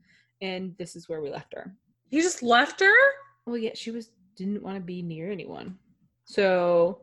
[0.41, 1.73] And this is where we left her.
[2.09, 2.95] He just left her?
[3.45, 5.77] Well, yeah, she was didn't want to be near anyone.
[6.25, 7.01] So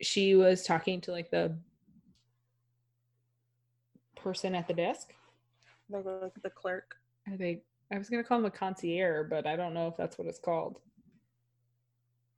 [0.00, 1.56] she was talking to like the
[4.16, 5.12] person at the desk.
[5.90, 6.04] Like
[6.42, 6.96] the clerk.
[7.28, 7.62] Are they
[7.92, 10.38] I was gonna call him a concierge, but I don't know if that's what it's
[10.38, 10.78] called.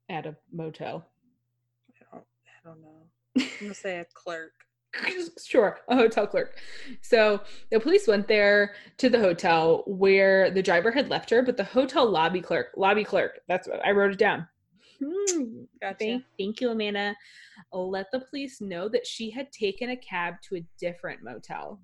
[0.09, 1.07] At a motel.
[1.91, 3.07] I don't, I don't know.
[3.39, 4.53] I'm gonna say a clerk.
[5.45, 6.57] sure, a hotel clerk.
[7.01, 7.41] So
[7.71, 11.65] the police went there to the hotel where the driver had left her, but the
[11.65, 14.49] hotel lobby clerk, lobby clerk, that's what I wrote it down.
[15.03, 15.97] Hmm, Gotcha.
[15.99, 17.15] Thank, thank you, Amanda.
[17.73, 21.81] Let the police know that she had taken a cab to a different motel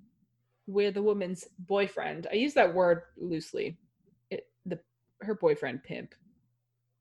[0.66, 3.78] where the woman's boyfriend, I use that word loosely,
[4.30, 4.78] it, the
[5.22, 6.14] her boyfriend, pimp,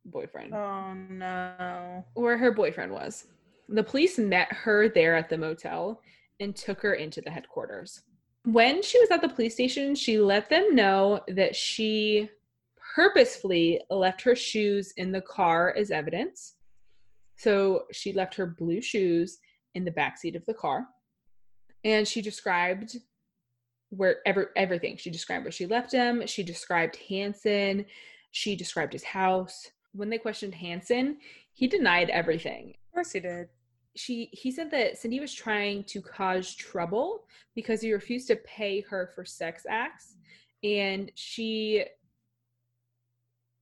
[0.05, 2.05] boyfriend, Oh no.
[2.13, 3.25] where her boyfriend was.
[3.67, 6.01] The police met her there at the motel
[6.39, 8.01] and took her into the headquarters.
[8.43, 12.29] When she was at the police station, she let them know that she
[12.95, 16.53] purposefully left her shoes in the car as evidence.
[17.37, 19.39] So she left her blue shoes
[19.73, 20.85] in the back seat of the car.
[21.83, 22.97] And she described
[23.95, 24.97] where ever everything.
[24.97, 26.25] She described where she left him.
[26.27, 27.85] She described Hansen.
[28.31, 29.69] She described his house.
[29.93, 31.17] When they questioned Hansen,
[31.53, 33.47] he denied everything Of course he did.
[33.95, 37.25] she he said that Cindy was trying to cause trouble
[37.55, 40.17] because he refused to pay her for sex acts
[40.63, 41.85] and she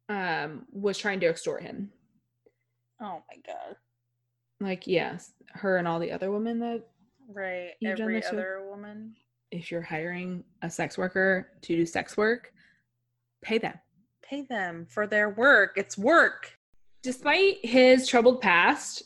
[0.09, 1.91] um was trying to extort him.
[3.01, 3.75] Oh my god.
[4.59, 6.83] Like yes, her and all the other women that
[7.27, 7.71] Right.
[7.85, 9.15] Every other woman.
[9.53, 12.51] If you're hiring a sex worker to do sex work,
[13.43, 13.75] pay them.
[14.23, 15.73] Pay them for their work.
[15.75, 16.57] It's work.
[17.03, 19.03] Despite his troubled past,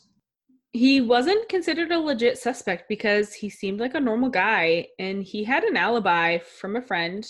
[0.72, 5.44] he wasn't considered a legit suspect because he seemed like a normal guy and he
[5.44, 7.26] had an alibi from a friend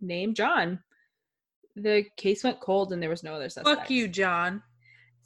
[0.00, 0.78] named John.
[1.76, 3.80] The case went cold and there was no other suspects.
[3.80, 4.62] Fuck you, John.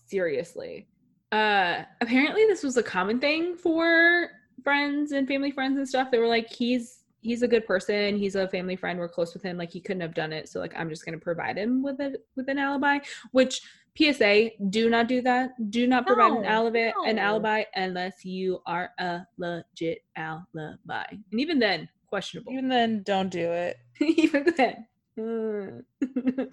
[0.07, 0.89] Seriously.
[1.33, 4.31] Uh apparently this was a common thing for
[4.63, 6.11] friends and family friends and stuff.
[6.11, 9.43] They were like he's he's a good person, he's a family friend, we're close with
[9.43, 10.49] him, like he couldn't have done it.
[10.49, 12.99] So like I'm just going to provide him with a with an alibi,
[13.33, 13.61] which
[13.99, 15.51] PSA, do not do that.
[15.71, 21.05] Do not provide an No, alibi an alibi unless you are a legit alibi.
[21.11, 22.53] And even then, questionable.
[22.53, 23.77] Even then, don't do it.
[24.01, 24.87] even then.
[25.19, 25.83] Mm.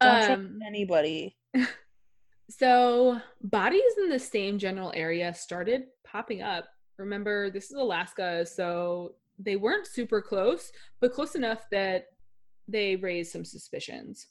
[0.00, 1.36] Don't trust Um, anybody.
[2.50, 6.64] So, bodies in the same general area started popping up.
[6.96, 12.06] Remember, this is Alaska, so they weren't super close, but close enough that
[12.66, 14.26] they raised some suspicions.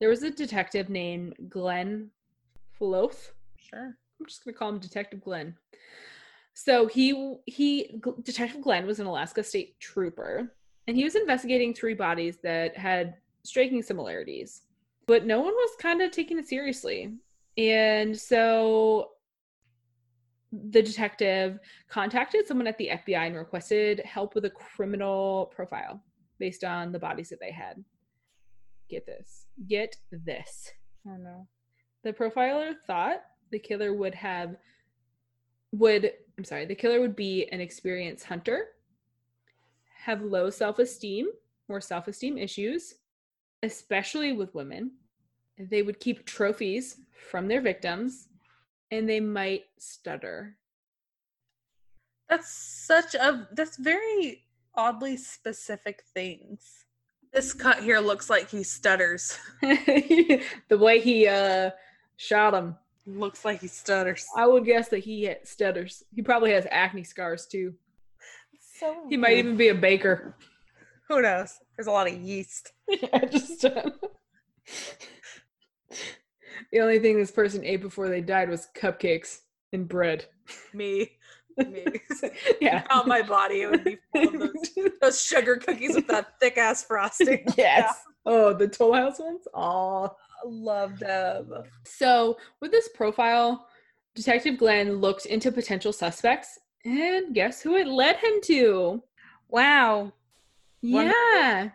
[0.00, 2.10] There was a detective named Glenn
[2.72, 3.32] Floth.
[3.56, 3.96] Sure.
[4.20, 5.54] I'm just going to call him Detective Glenn.
[6.54, 10.52] So he he Detective Glenn was an Alaska state trooper
[10.86, 14.62] and he was investigating three bodies that had striking similarities.
[15.06, 17.12] But no one was kind of taking it seriously.
[17.58, 19.10] And so
[20.70, 26.02] the detective contacted someone at the FBI and requested help with a criminal profile
[26.38, 27.82] based on the bodies that they had.
[28.88, 29.46] Get this.
[29.66, 30.72] Get this.
[31.06, 31.46] Oh no.
[32.02, 34.56] The profiler thought the killer would have
[35.72, 38.68] would I'm sorry, the killer would be an experienced hunter,
[40.04, 41.28] have low self-esteem
[41.68, 42.94] or self-esteem issues,
[43.62, 44.92] especially with women.
[45.58, 46.98] They would keep trophies
[47.30, 48.28] from their victims
[48.98, 50.56] and they might stutter.
[52.28, 56.84] That's such a that's very oddly specific things.
[57.32, 59.36] This cut here looks like he stutters.
[59.60, 60.40] the
[60.70, 61.70] way he uh
[62.16, 62.76] shot him.
[63.06, 64.26] Looks like he stutters.
[64.34, 66.02] I would guess that he stutters.
[66.14, 67.74] He probably has acne scars too.
[68.78, 70.34] So He might even be a baker.
[71.08, 71.58] who knows?
[71.76, 72.72] There's a lot of yeast.
[72.88, 73.90] yeah, just uh,
[76.72, 79.40] the only thing this person ate before they died was cupcakes
[79.72, 80.26] and bread.
[80.72, 81.12] Me.
[81.56, 81.84] Me.
[82.60, 82.84] yeah.
[82.90, 86.58] On my body, it would be full of those, those sugar cookies with that thick
[86.58, 87.44] ass frosting.
[87.56, 87.94] yes.
[88.26, 89.46] Oh, the Toll House ones?
[89.54, 90.14] Oh.
[90.46, 91.50] Love them.
[91.84, 93.66] So, with this profile,
[94.14, 99.02] Detective Glenn looked into potential suspects, and guess who it led him to?
[99.48, 100.12] Wow.
[100.82, 101.70] One- Yeah,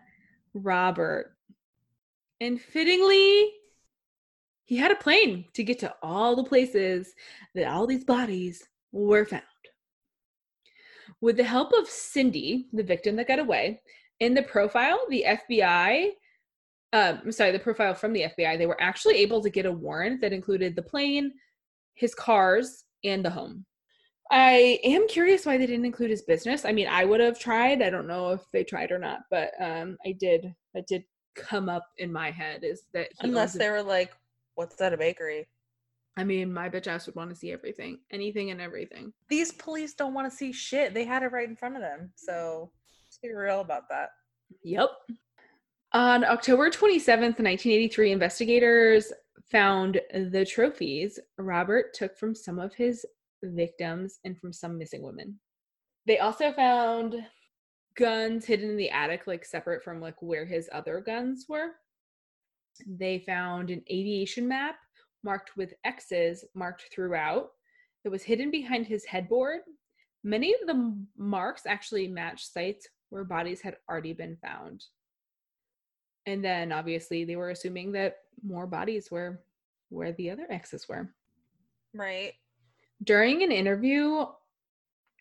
[0.54, 1.34] Robert.
[2.40, 3.52] And fittingly,
[4.70, 7.16] he had a plane to get to all the places
[7.56, 9.42] that all these bodies were found.
[11.22, 13.82] With the help of Cindy, the victim that got away,
[14.20, 16.10] in the profile, the FBI,
[16.94, 19.72] um, I'm sorry, the profile from the FBI, they were actually able to get a
[19.72, 21.32] warrant that included the plane,
[21.96, 23.66] his cars, and the home.
[24.30, 26.64] I am curious why they didn't include his business.
[26.64, 27.82] I mean, I would have tried.
[27.82, 30.54] I don't know if they tried or not, but um, I did.
[30.76, 31.06] That did
[31.36, 34.12] come up in my head is that he Unless they were like,
[34.60, 35.48] what's that, a bakery?
[36.18, 39.14] I mean, my bitch ass would want to see everything, anything and everything.
[39.30, 40.94] These police don't want to see shit.
[40.94, 42.12] They had it right in front of them.
[42.18, 42.70] So
[43.08, 44.10] let's be real about that.
[44.66, 44.90] Yep.
[45.94, 49.14] On October 27th, 1983, investigators
[49.50, 53.06] found the trophies Robert took from some of his
[53.42, 55.40] victims and from some missing women.
[56.06, 57.16] They also found
[57.96, 61.76] guns hidden in the attic, like separate from like where his other guns were.
[62.88, 64.76] They found an aviation map
[65.24, 67.50] marked with X's marked throughout
[68.04, 69.62] that was hidden behind his headboard.
[70.24, 74.86] Many of the marks actually matched sites where bodies had already been found.
[76.26, 79.42] And then obviously they were assuming that more bodies were
[79.90, 81.10] where the other X's were.
[81.94, 82.34] Right.
[83.04, 84.26] During an interview,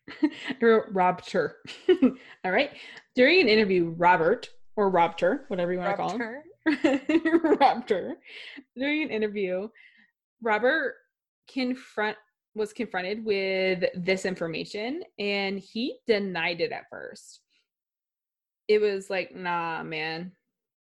[0.62, 1.52] or Robter,
[2.44, 2.70] all right.
[3.14, 6.42] During an interview, Robert or Robter, whatever you want to call him.
[6.70, 8.14] Raptor.
[8.76, 9.68] During an interview,
[10.42, 10.94] Robert
[11.50, 12.16] confront
[12.54, 17.40] was confronted with this information and he denied it at first.
[18.66, 20.32] It was like, nah, man,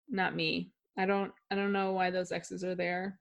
[0.09, 0.71] not me.
[0.97, 3.19] I don't I don't know why those X's are there.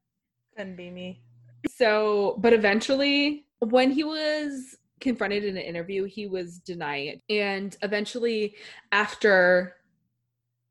[0.57, 1.23] Couldn't be me.
[1.69, 7.23] So, but eventually, when he was confronted in an interview, he was denying it.
[7.31, 8.57] And eventually,
[8.93, 9.77] after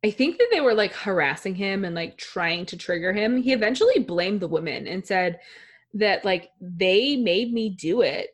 [0.04, 3.52] I think that they were like harassing him and like trying to trigger him, he
[3.52, 5.40] eventually blamed the women and said
[5.94, 8.30] that like they made me do it.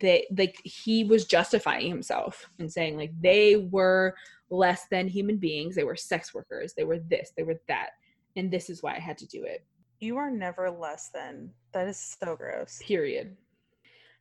[0.00, 4.14] That like he was justifying himself and saying like they were
[4.50, 7.90] less than human beings, they were sex workers, they were this, they were that,
[8.36, 9.64] and this is why I had to do it.
[10.00, 11.50] You are never less than.
[11.72, 12.80] That is so gross.
[12.82, 13.36] period.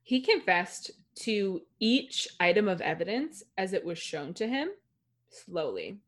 [0.04, 4.70] He confessed to each item of evidence as it was shown to him
[5.30, 6.00] slowly.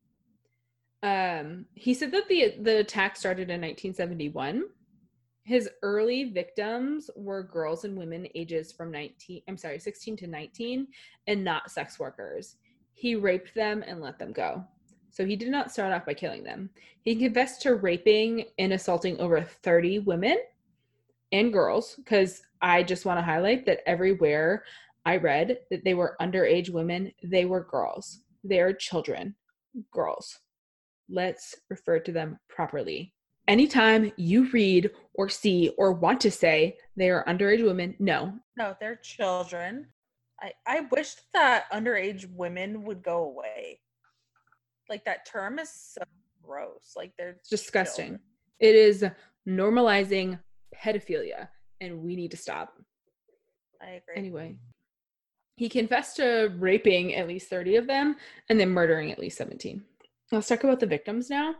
[1.03, 4.63] Um, he said that the the attack started in 1971.
[5.43, 10.87] His early victims were girls and women ages from 19, I'm sorry, 16 to 19,
[11.27, 12.57] and not sex workers.
[12.93, 14.65] He raped them and let them go.
[15.09, 16.69] So he did not start off by killing them.
[17.01, 20.37] He confessed to raping and assaulting over 30 women
[21.31, 24.63] and girls because I just want to highlight that everywhere
[25.05, 28.19] I read that they were underage women, they were girls.
[28.43, 29.35] They're children,
[29.91, 30.39] girls.
[31.09, 33.13] Let's refer to them properly.
[33.47, 38.75] Anytime you read or see or want to say they are underage women, no, No,
[38.79, 39.87] they're children.
[40.41, 43.79] I, I wish that underage women would go away.
[44.89, 46.01] Like that term is so
[46.43, 46.93] gross.
[46.95, 48.05] Like they're disgusting.
[48.05, 48.21] children.
[48.59, 49.05] It is
[49.47, 50.39] normalizing
[50.75, 51.47] pedophilia,
[51.81, 52.73] and we need to stop.
[53.81, 54.15] I agree.
[54.15, 54.57] Anyway,
[55.55, 58.15] he confessed to raping at least 30 of them
[58.49, 59.83] and then murdering at least 17.
[60.31, 61.55] Let's talk about the victims now.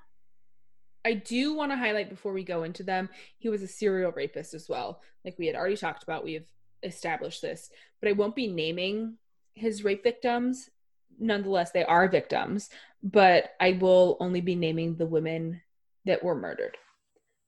[1.06, 4.54] I do want to highlight before we go into them, he was a serial rapist
[4.54, 5.02] as well.
[5.24, 6.44] Like we had already talked about, we have
[6.84, 7.70] established this,
[8.02, 9.16] but I won't be naming
[9.54, 10.70] his rape victims.
[11.18, 12.70] Nonetheless, they are victims,
[13.02, 15.62] but I will only be naming the women
[16.06, 16.78] that were murdered.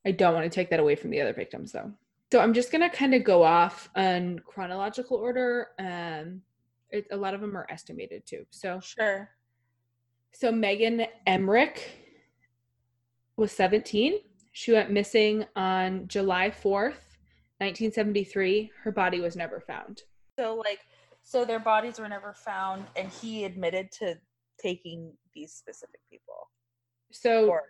[0.05, 1.91] I don't want to take that away from the other victims though.
[2.31, 5.67] So I'm just gonna kind of go off on chronological order.
[5.77, 6.41] Um,
[6.91, 8.45] it, a lot of them are estimated too.
[8.51, 9.29] So Sure.
[10.33, 11.79] So Megan Emerick
[13.37, 14.19] was 17.
[14.51, 17.17] She went missing on July 4th,
[17.59, 18.71] 1973.
[18.83, 20.03] Her body was never found.
[20.37, 20.79] So like
[21.23, 24.17] So their bodies were never found, and he admitted to
[24.59, 26.49] taking these specific people.
[27.11, 27.63] So Or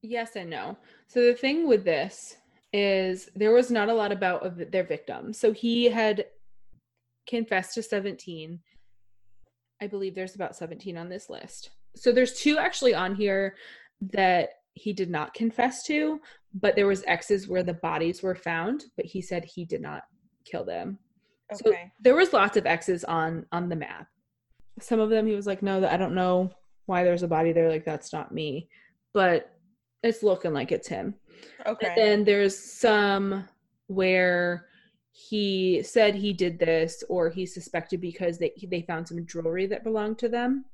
[0.00, 0.78] yes and no.
[1.06, 2.36] So the thing with this
[2.72, 5.38] is there was not a lot about of their victims.
[5.38, 6.26] So he had
[7.28, 8.58] confessed to 17.
[9.82, 11.70] I believe there's about 17 on this list.
[11.94, 13.56] So there's two actually on here
[14.12, 16.20] that he did not confess to,
[16.54, 20.02] but there was X's where the bodies were found, but he said he did not
[20.44, 20.98] kill them.
[21.54, 24.08] So okay, there was lots of X's on on the map.
[24.80, 26.50] Some of them he was like, no, I don't know
[26.86, 27.68] why there's a body there.
[27.68, 28.68] Like that's not me,
[29.12, 29.50] but
[30.02, 31.14] it's looking like it's him.
[31.66, 33.48] okay, And then there's some
[33.86, 34.66] where
[35.12, 39.84] he said he did this or he suspected because they they found some jewelry that
[39.84, 40.64] belonged to them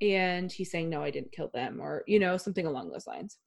[0.00, 3.38] and he's saying no I didn't kill them or you know something along those lines.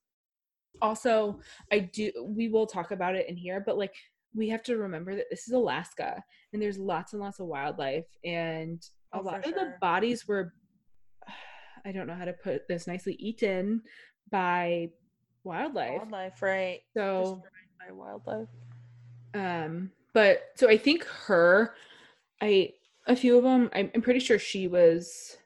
[0.80, 1.40] Also,
[1.72, 3.94] I do we will talk about it in here but like
[4.34, 6.22] we have to remember that this is Alaska
[6.52, 8.82] and there's lots and lots of wildlife and
[9.12, 10.52] a Oh, lot of the bodies were
[11.84, 13.82] I don't know how to put this nicely eaten
[14.30, 14.90] by
[15.44, 15.98] wildlife.
[15.98, 16.80] wildlife, right?
[16.94, 18.48] So Destroyed by wildlife.
[19.34, 21.74] um but so i think her
[22.42, 22.72] i
[23.06, 25.36] a few of them I'm, I'm pretty sure she was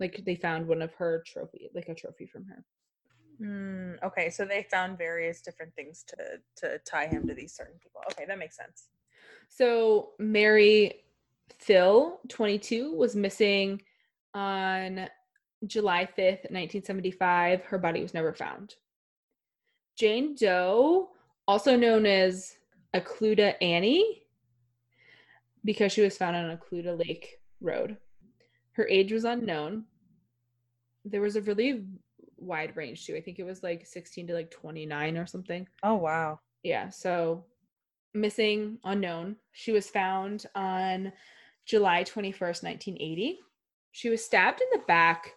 [0.00, 2.64] like they found one of her trophy like a trophy from her
[3.40, 6.16] Mm, okay, so they found various different things to
[6.56, 8.00] to tie him to these certain people.
[8.10, 8.88] Okay, that makes sense.
[9.48, 11.04] so mary
[11.60, 13.80] phil 22 was missing
[14.34, 15.08] on
[15.66, 18.74] july 5th 1975 her body was never found
[19.96, 21.10] jane doe
[21.48, 22.58] also known as
[22.94, 24.22] Eklutna Annie
[25.64, 27.96] because she was found on Eklutna Lake Road.
[28.78, 29.86] Her age was unknown.
[31.04, 31.84] There was a really
[32.36, 33.16] wide range too.
[33.16, 35.66] I think it was like 16 to like 29 or something.
[35.82, 36.38] Oh wow.
[36.62, 37.44] Yeah, so
[38.14, 39.34] missing, unknown.
[39.50, 41.12] She was found on
[41.66, 43.40] July 21st, 1980.
[43.90, 45.32] She was stabbed in the back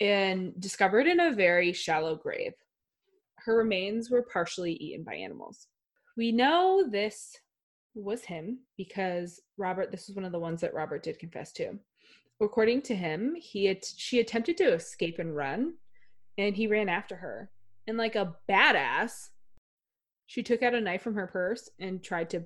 [0.00, 2.54] and discovered in a very shallow grave.
[3.34, 5.66] Her remains were partially eaten by animals.
[6.16, 7.36] We know this
[7.94, 11.78] was him because Robert, this is one of the ones that Robert did confess to.
[12.40, 15.74] According to him, he had, she attempted to escape and run,
[16.38, 17.50] and he ran after her.
[17.86, 19.28] And like a badass,
[20.26, 22.44] she took out a knife from her purse and tried to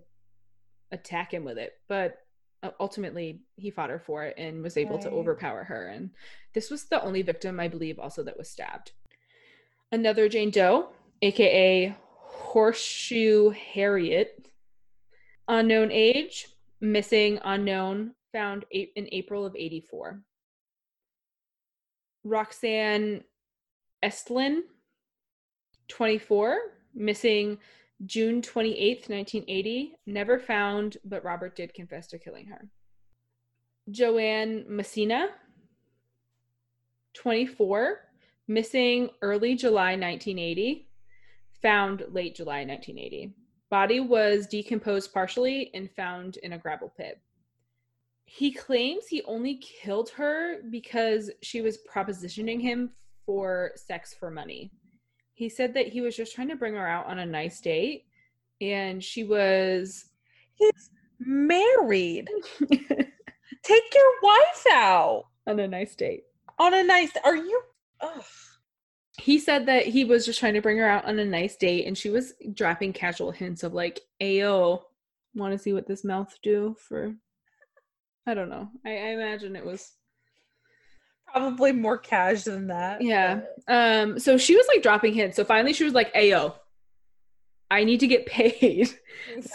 [0.91, 1.75] attack him with it.
[1.87, 2.19] But
[2.63, 5.89] uh, ultimately, he fought her for it and was able to overpower her.
[5.89, 6.11] And
[6.55, 8.93] this was the only victim, I believe, also that was stabbed.
[9.93, 10.89] Another Jane Doe,
[11.23, 14.51] aka Horseshoe Harriet,
[15.47, 16.49] unknown age,
[16.81, 20.20] missing, unknown, found in April of 84.
[22.24, 23.22] Roxanne
[24.03, 24.62] Estlin,
[25.89, 26.57] 24,
[26.95, 27.59] missing
[28.07, 32.68] June 28th, 1980, never found, but Robert did confess to killing her.
[33.91, 35.28] Joanne Messina,
[37.14, 38.01] 24,
[38.49, 40.89] missing early July 1980,
[41.62, 43.32] found late July 1980.
[43.70, 47.20] Body was decomposed partially and found in a gravel pit.
[48.27, 52.91] He claims he only killed her because she was propositioning him
[53.25, 54.72] for sex for money.
[55.35, 58.07] He said that he was just trying to bring her out on a nice date
[58.61, 60.07] and she was
[60.55, 62.29] He's married.
[62.70, 66.25] Take your wife out on a nice date.
[66.59, 67.11] on a nice.
[67.25, 67.62] Are you?
[68.01, 68.22] Ugh.
[69.18, 71.87] He said that he was just trying to bring her out on a nice date
[71.87, 74.83] and she was dropping casual hints of like, Ayo,
[75.35, 77.14] want to see what this mouth do for
[78.27, 78.68] I don't know.
[78.87, 79.93] I, I imagine it was
[81.35, 83.03] Probably more cash than that.
[83.03, 83.41] Yeah.
[83.66, 85.35] Um, so she was like dropping hints.
[85.35, 86.55] So finally she was like, Ayo,
[87.70, 88.91] I need to get paid.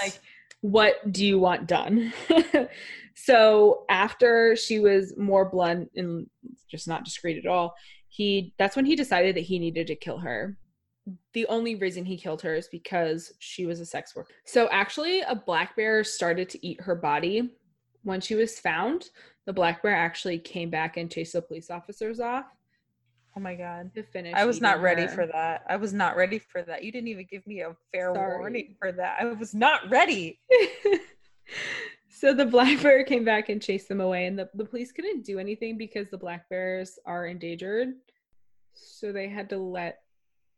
[0.02, 0.20] like,
[0.60, 2.12] what do you want done?
[3.16, 6.30] so after she was more blunt and
[6.70, 7.76] just not discreet at all,
[8.10, 10.58] he that's when he decided that he needed to kill her.
[11.34, 14.34] The only reason he killed her is because she was a sex worker.
[14.46, 17.52] So actually a black bear started to eat her body
[18.04, 19.10] when she was found.
[19.46, 22.46] The black bear actually came back and chased the police officers off
[23.40, 23.94] oh my god.
[23.96, 24.34] to finish.
[24.36, 25.10] I was not ready her.
[25.10, 25.64] for that.
[25.68, 26.84] I was not ready for that.
[26.84, 28.38] You didn't even give me a fair Sorry.
[28.38, 29.18] warning for that.
[29.20, 30.40] I was not ready.
[32.10, 35.26] so the black bear came back and chased them away, and the, the police couldn't
[35.26, 37.94] do anything because the black bears are endangered.
[38.74, 40.02] So they had to let.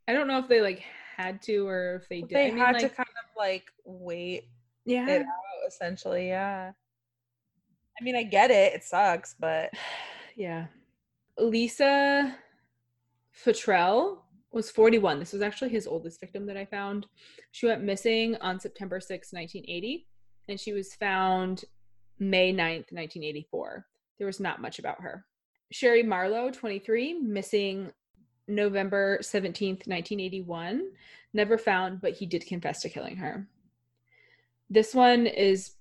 [0.08, 0.84] I don't know if they like
[1.16, 2.32] had to or if they did.
[2.32, 4.46] They I mean, had to kind of like wait
[4.86, 6.28] yeah, it out, essentially.
[6.28, 6.72] Yeah.
[8.00, 8.74] I mean, I get it.
[8.74, 9.72] It sucks, but
[10.36, 10.68] yeah.
[11.38, 12.36] Lisa
[13.46, 14.20] Futrell
[14.52, 15.20] was 41.
[15.20, 17.08] This was actually his oldest victim that I found.
[17.52, 20.08] She went missing on September 6, 1980,
[20.50, 21.64] and she was found
[22.20, 23.86] May 9th, 1984.
[24.18, 25.26] There was not much about her.
[25.72, 27.92] Sherry Marlowe, 23, missing
[28.48, 30.92] November 17th, 1981.
[31.34, 33.48] Never found, but he did confess to killing her.
[34.70, 35.72] This one is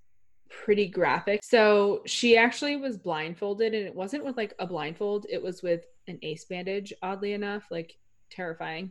[0.51, 1.41] pretty graphic.
[1.43, 5.87] So she actually was blindfolded, and it wasn't with like a blindfold, it was with
[6.09, 7.97] an ace bandage, oddly enough, like
[8.31, 8.91] terrifying.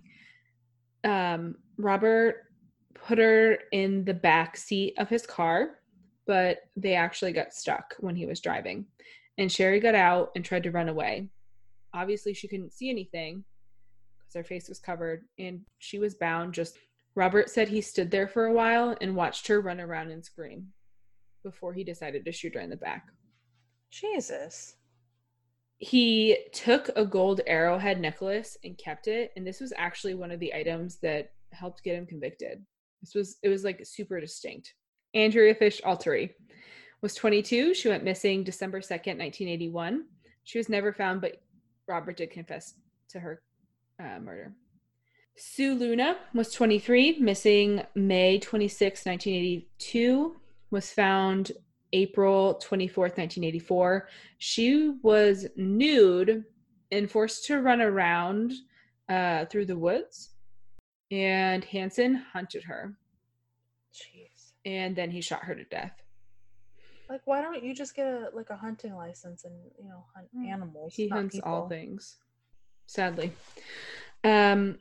[1.03, 2.45] Um, Robert
[2.93, 5.79] put her in the back seat of his car,
[6.25, 8.85] but they actually got stuck when he was driving.
[9.37, 11.29] And Sherry got out and tried to run away.
[11.93, 13.43] Obviously, she couldn't see anything
[14.17, 16.53] because her face was covered and she was bound.
[16.53, 16.77] Just
[17.15, 20.67] Robert said he stood there for a while and watched her run around and scream
[21.49, 23.07] before he decided to shoot her in the back.
[23.91, 24.75] Jesus.
[25.77, 29.31] He took a gold arrowhead necklace and kept it.
[29.35, 32.63] And this was actually one of the items that helped get him convicted.
[33.01, 34.73] This was, it was like super distinct.
[35.13, 36.35] Andrea Fish Altieri
[37.01, 37.73] was 22.
[37.73, 40.05] She went missing December 2nd, 1981.
[40.43, 41.41] She was never found, but
[41.87, 42.75] Robert did confess
[43.09, 43.41] to her
[43.99, 44.53] uh, murder.
[45.35, 50.35] Sue Luna was 23, missing May 26, 1982,
[50.71, 51.51] was found
[51.93, 54.07] April 24th, 1984.
[54.37, 56.43] She was nude
[56.91, 58.53] and forced to run around
[59.09, 60.29] uh, through the woods,
[61.11, 62.95] and Hansen hunted her.
[63.93, 64.51] Jeez.
[64.65, 65.93] And then he shot her to death.
[67.09, 70.27] Like, why don't you just get a like a hunting license and you know hunt
[70.47, 70.93] animals?
[70.93, 72.17] He hunts all things,
[72.85, 73.31] sadly.
[74.23, 74.77] Um,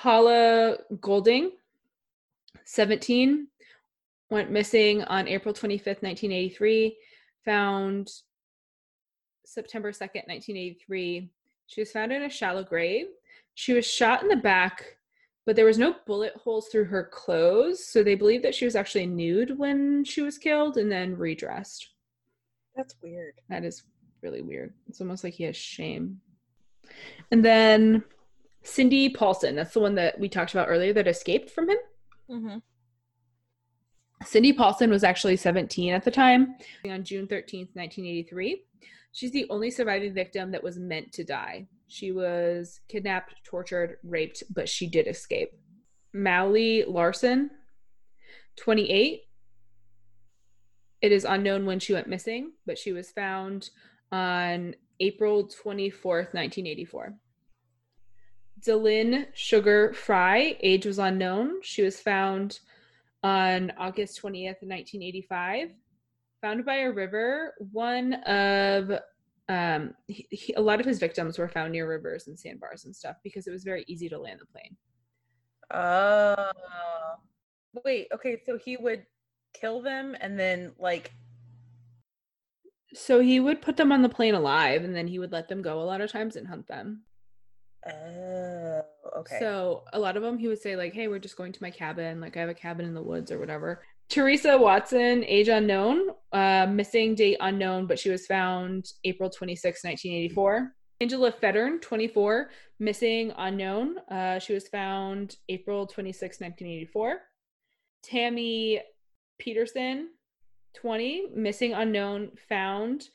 [0.00, 1.50] Paula Goulding,
[2.64, 3.48] 17,
[4.30, 6.96] went missing on April 25th, 1983,
[7.44, 8.10] found
[9.44, 11.30] September 2nd, 1983.
[11.66, 13.06] She was found in a shallow grave.
[13.54, 14.98] She was shot in the back,
[15.46, 18.76] but there was no bullet holes through her clothes, so they believe that she was
[18.76, 21.88] actually nude when she was killed and then redressed.
[22.76, 23.34] That's weird.
[23.48, 23.82] That is
[24.22, 24.74] really weird.
[24.88, 26.20] It's almost like he has shame.
[27.30, 28.04] And then
[28.62, 31.78] Cindy Paulson, that's the one that we talked about earlier that escaped from him.
[32.30, 32.58] Mm-hmm.
[34.24, 36.56] Cindy Paulson was actually 17 at the time
[36.88, 38.64] on June 13th, 1983.
[39.12, 41.66] She's the only surviving victim that was meant to die.
[41.86, 45.50] She was kidnapped, tortured, raped, but she did escape.
[46.12, 47.50] Mally Larson,
[48.56, 49.22] 28.
[51.00, 53.70] It is unknown when she went missing, but she was found
[54.10, 57.14] on April 24th, 1984.
[58.60, 61.62] Delyn Sugar Fry, age was unknown.
[61.62, 62.58] She was found
[63.22, 65.70] on August 20th, 1985.
[66.42, 67.54] Found by a river.
[67.72, 68.92] One of
[69.48, 72.94] um, he, he- a lot of his victims were found near rivers and sandbars and
[72.94, 74.76] stuff because it was very easy to land the plane.
[75.72, 76.50] Oh.
[77.84, 78.08] Wait.
[78.14, 78.40] Okay.
[78.46, 79.04] So he would
[79.54, 81.12] kill them and then like.
[82.94, 85.60] So he would put them on the plane alive and then he would let them
[85.60, 87.02] go a lot of times and hunt them.
[87.86, 88.82] Oh.
[89.18, 89.38] Okay.
[89.38, 91.70] So a lot of them, he would say like, "Hey, we're just going to my
[91.70, 92.20] cabin.
[92.20, 96.66] Like I have a cabin in the woods or whatever." Teresa Watson, age unknown, uh,
[96.66, 100.72] missing date unknown, but she was found April 26, 1984.
[101.00, 102.50] Angela Feddern, 24,
[102.80, 103.98] missing unknown.
[104.10, 107.20] Uh, she was found April 26, 1984.
[108.02, 108.80] Tammy
[109.38, 110.08] Peterson,
[110.74, 113.08] 20, missing unknown, found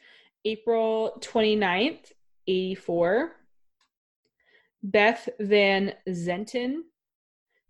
[0.45, 2.11] April 29th,
[2.47, 3.35] 84.
[4.83, 6.81] Beth Van Zanten,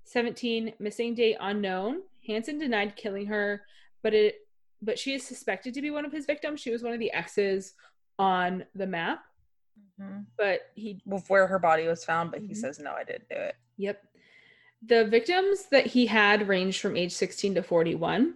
[0.05, 2.01] 17, missing date unknown.
[2.27, 3.65] Hansen denied killing her,
[4.01, 4.35] but it
[4.81, 6.59] but she is suspected to be one of his victims.
[6.59, 7.73] She was one of the X's
[8.19, 9.23] on the map,
[9.97, 10.25] Mhm.
[10.37, 12.57] but he where her body was found, but he Mhm.
[12.57, 13.55] says no, I didn't do it.
[13.77, 14.05] Yep.
[14.81, 18.35] The victims that he had ranged from age 16 to 41.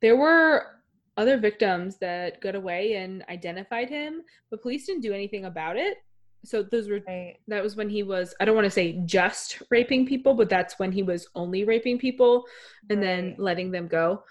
[0.00, 0.82] There were
[1.16, 6.03] other victims that got away and identified him, but police didn't do anything about it.
[6.44, 7.36] So those were Right.
[7.48, 10.78] that was when he was I don't want to say just raping people, but that's
[10.78, 12.44] when he was only raping people
[12.90, 14.24] and then letting them go.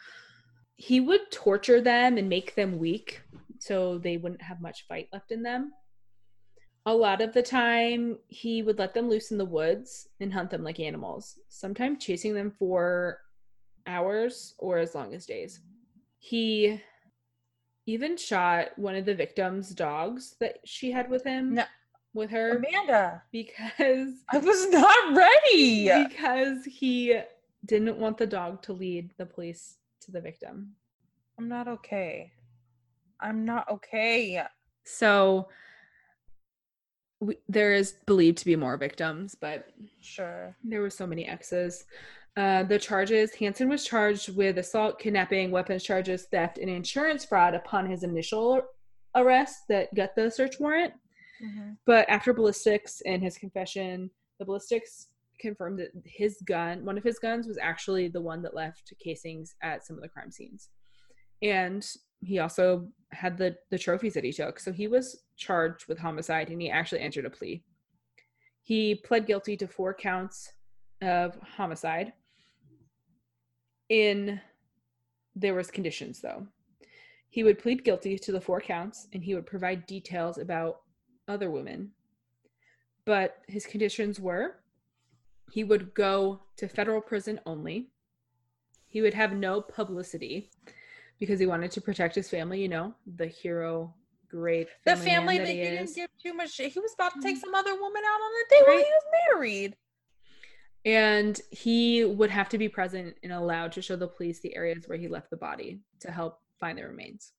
[0.75, 3.21] He would torture them and make them weak
[3.59, 5.71] so they wouldn't have much fight left in them.
[6.85, 10.49] A lot of the time, he would let them loose in the woods and hunt
[10.49, 13.19] them like animals, sometimes chasing them for
[13.87, 15.61] hours or as long as days.
[16.19, 16.81] He
[17.85, 21.63] even shot one of the victim's dogs that she had with him, No.
[22.13, 25.89] With her, Amanda, because I was not ready.
[26.09, 27.19] because he
[27.65, 30.73] didn't want the dog to lead the police to the victim.
[31.39, 32.31] I'm not okay.
[33.19, 34.43] I'm not okay.
[34.83, 35.47] So
[37.19, 39.67] we, there is believed to be more victims, but
[40.01, 40.55] Sure.
[40.63, 41.85] there were so many exes.
[42.35, 47.53] Uh, the charges Hansen was charged with assault, kidnapping, weapons charges, theft, and insurance fraud
[47.53, 48.61] upon his initial
[49.15, 50.93] arrest that got the search warrant.
[51.43, 51.71] Mm-hmm.
[51.85, 55.07] But after ballistics and his confession, the ballistics
[55.39, 59.55] confirmed that his gun, one of his guns, was actually the one that left casings
[59.61, 60.69] at some of the crime scenes.
[61.41, 61.85] And
[62.21, 64.59] he also had the the trophies that he took.
[64.59, 67.63] So he was charged with homicide and he actually entered a plea.
[68.61, 70.53] He pled guilty to four counts
[71.01, 72.13] of homicide.
[73.89, 74.39] In
[75.35, 76.47] there was conditions though.
[77.29, 80.82] He would plead guilty to the four counts and he would provide details about
[81.27, 81.91] other women.
[83.05, 84.57] But his conditions were
[85.51, 87.89] he would go to federal prison only.
[88.87, 90.49] He would have no publicity
[91.19, 93.93] because he wanted to protect his family, you know, the hero,
[94.29, 96.71] great The man family that he he didn't give too much shit.
[96.71, 99.03] He was about to take some other woman out on a date while he was
[99.29, 99.75] married.
[100.85, 104.87] And he would have to be present and allowed to show the police the areas
[104.87, 107.31] where he left the body to help find the remains.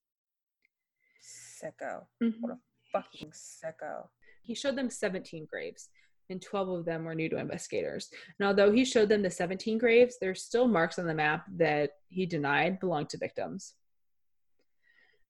[1.20, 2.06] Sicko.
[2.22, 2.40] Mhm.
[2.40, 2.58] What a
[2.94, 4.08] fucking sicko.
[4.42, 5.88] He showed them 17 graves,
[6.30, 8.08] and 12 of them were new to investigators.
[8.38, 11.90] And although he showed them the 17 graves, there's still marks on the map that
[12.08, 13.74] he denied belonged to victims.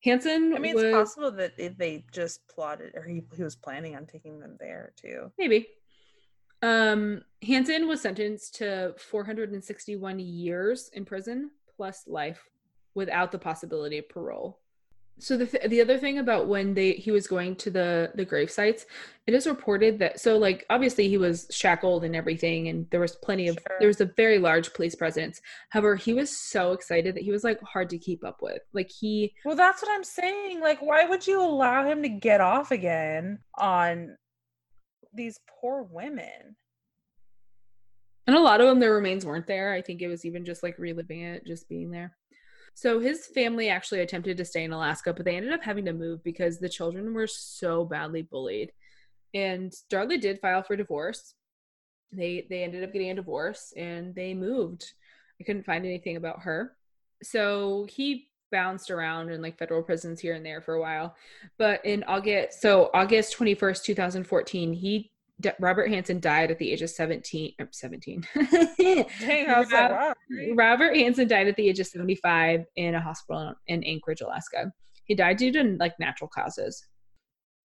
[0.04, 3.56] Hansen I mean, was it's possible that if they just plotted, or he, he was
[3.56, 5.32] planning on taking them there too.
[5.38, 5.66] maybe.
[6.62, 12.42] Um, Hansen was sentenced to 461 years in prison plus life
[12.94, 14.60] without the possibility of parole.
[15.20, 18.24] So the th- the other thing about when they he was going to the the
[18.24, 18.84] grave sites,
[19.26, 23.14] it is reported that so like obviously he was shackled and everything, and there was
[23.16, 23.76] plenty of Sure.
[23.78, 25.40] there was a very large police presence.
[25.70, 28.60] However, he was so excited that he was like hard to keep up with.
[28.72, 30.60] Like he Well, that's what I'm saying.
[30.60, 34.16] Like, why would you allow him to get off again on
[35.12, 36.56] these poor women?
[38.26, 39.72] And a lot of them, their remains weren't there.
[39.72, 42.16] I think it was even just like reliving it, just being there.
[42.74, 45.92] So his family actually attempted to stay in Alaska, but they ended up having to
[45.92, 48.72] move because the children were so badly bullied.
[49.32, 51.34] And Darla did file for divorce.
[52.12, 54.92] They they ended up getting a divorce and they moved.
[55.40, 56.76] I couldn't find anything about her.
[57.22, 61.16] So he bounced around in like federal prisons here and there for a while.
[61.58, 65.10] But in August, so August 21st, 2014, he
[65.58, 68.26] Robert Hansen died at the age of 17 or 17.
[68.34, 69.04] Dang,
[69.58, 70.14] was like, wow.
[70.54, 74.72] Robert Hansen died at the age of 75 in a hospital in Anchorage, Alaska.
[75.04, 76.86] He died due to like natural causes.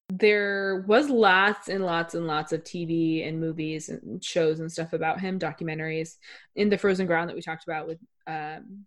[0.09, 4.93] There was lots and lots and lots of TV and movies and shows and stuff
[4.93, 6.15] about him, documentaries
[6.55, 8.85] in the Frozen Ground that we talked about with um,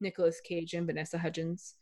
[0.00, 1.74] Nicolas Cage and Vanessa Hudgens.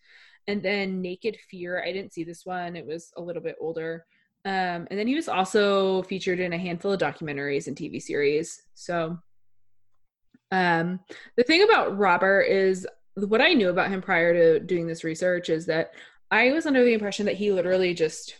[0.49, 2.75] And then Naked Fear, I didn't see this one.
[2.75, 4.07] It was a little bit older.
[4.45, 8.63] Um, and then he was also featured in a handful of documentaries and TV series.
[8.75, 9.19] So
[10.51, 11.01] um,
[11.37, 15.49] the thing about Robert is what I knew about him prior to doing this research
[15.49, 15.93] is that
[16.31, 18.39] I was under the impression that he literally just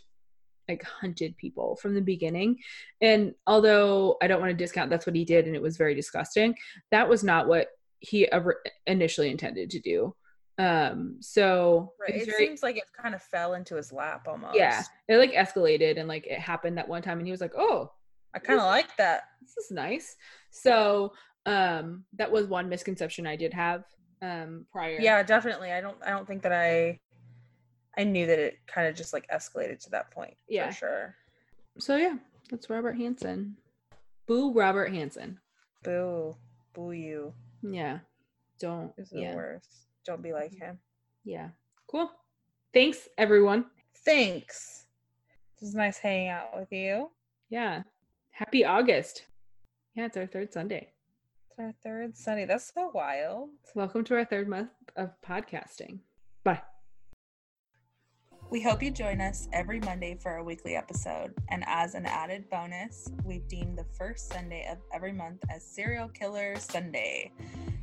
[0.69, 2.59] like hunted people from the beginning.
[3.01, 5.95] And although I don't want to discount that's what he did and it was very
[5.95, 6.55] disgusting,
[6.91, 7.69] that was not what
[8.01, 10.15] he ever initially intended to do.
[10.59, 12.17] Um, so Right.
[12.17, 14.55] It very- seems like it kind of fell into his lap almost.
[14.57, 17.55] yeah, it like escalated and like it happened that one time and he was like,
[17.57, 17.93] "Oh,
[18.35, 19.25] I kind of like that.
[19.41, 20.17] this is nice."
[20.51, 21.15] So,
[21.47, 23.85] um that was one misconception I did have
[24.21, 25.01] um prior.
[25.01, 25.73] Yeah, definitely.
[25.73, 25.97] I don't.
[26.05, 27.01] I don't think that I.
[27.97, 30.35] I knew that it kind of just like escalated to that point.
[30.49, 30.69] Yeah.
[30.71, 31.17] For sure.
[31.79, 32.17] So yeah,
[32.51, 33.57] that's Robert Hansen.
[34.27, 35.41] Boo Robert Hansen.
[35.83, 36.37] Boo.
[36.75, 37.35] Boo you.
[37.63, 37.99] Yeah.
[38.61, 39.89] Don't This Is the worst.
[40.05, 40.65] Don't be like mm-hmm.
[40.65, 40.79] him.
[41.25, 41.49] Yeah.
[41.89, 42.11] Cool.
[42.75, 43.67] Thanks everyone.
[44.05, 44.87] Thanks.
[45.57, 47.11] It was nice hanging out with you.
[47.51, 47.83] Yeah.
[48.31, 49.27] Happy August.
[49.95, 50.89] Yeah, it's our third Sunday.
[51.51, 52.47] It's our third Sunday.
[52.47, 53.51] That's so wild.
[53.75, 55.99] Welcome to our third month of podcasting.
[56.43, 56.63] Bye.
[58.51, 61.33] We hope you join us every Monday for our weekly episode.
[61.51, 66.09] And as an added bonus, we've deemed the first Sunday of every month as Serial
[66.09, 67.33] Killer Sunday.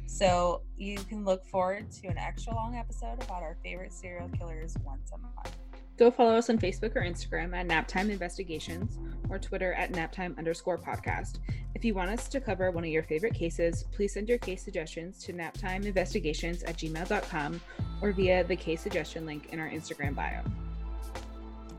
[0.10, 4.76] So you can look forward to an extra long episode about our favorite serial killers
[4.84, 5.55] once a month.
[5.97, 8.97] Go follow us on Facebook or Instagram at Naptime Investigations
[9.30, 11.39] or Twitter at Naptime underscore podcast.
[11.76, 14.64] If you want us to cover one of your favorite cases, please send your case
[14.64, 17.62] suggestions to naptimeinvestigations at gmail.com
[18.01, 20.41] or via the case suggestion link in our Instagram bio.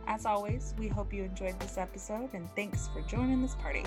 [0.07, 3.85] As always, we hope you enjoyed this episode and thanks for joining this party.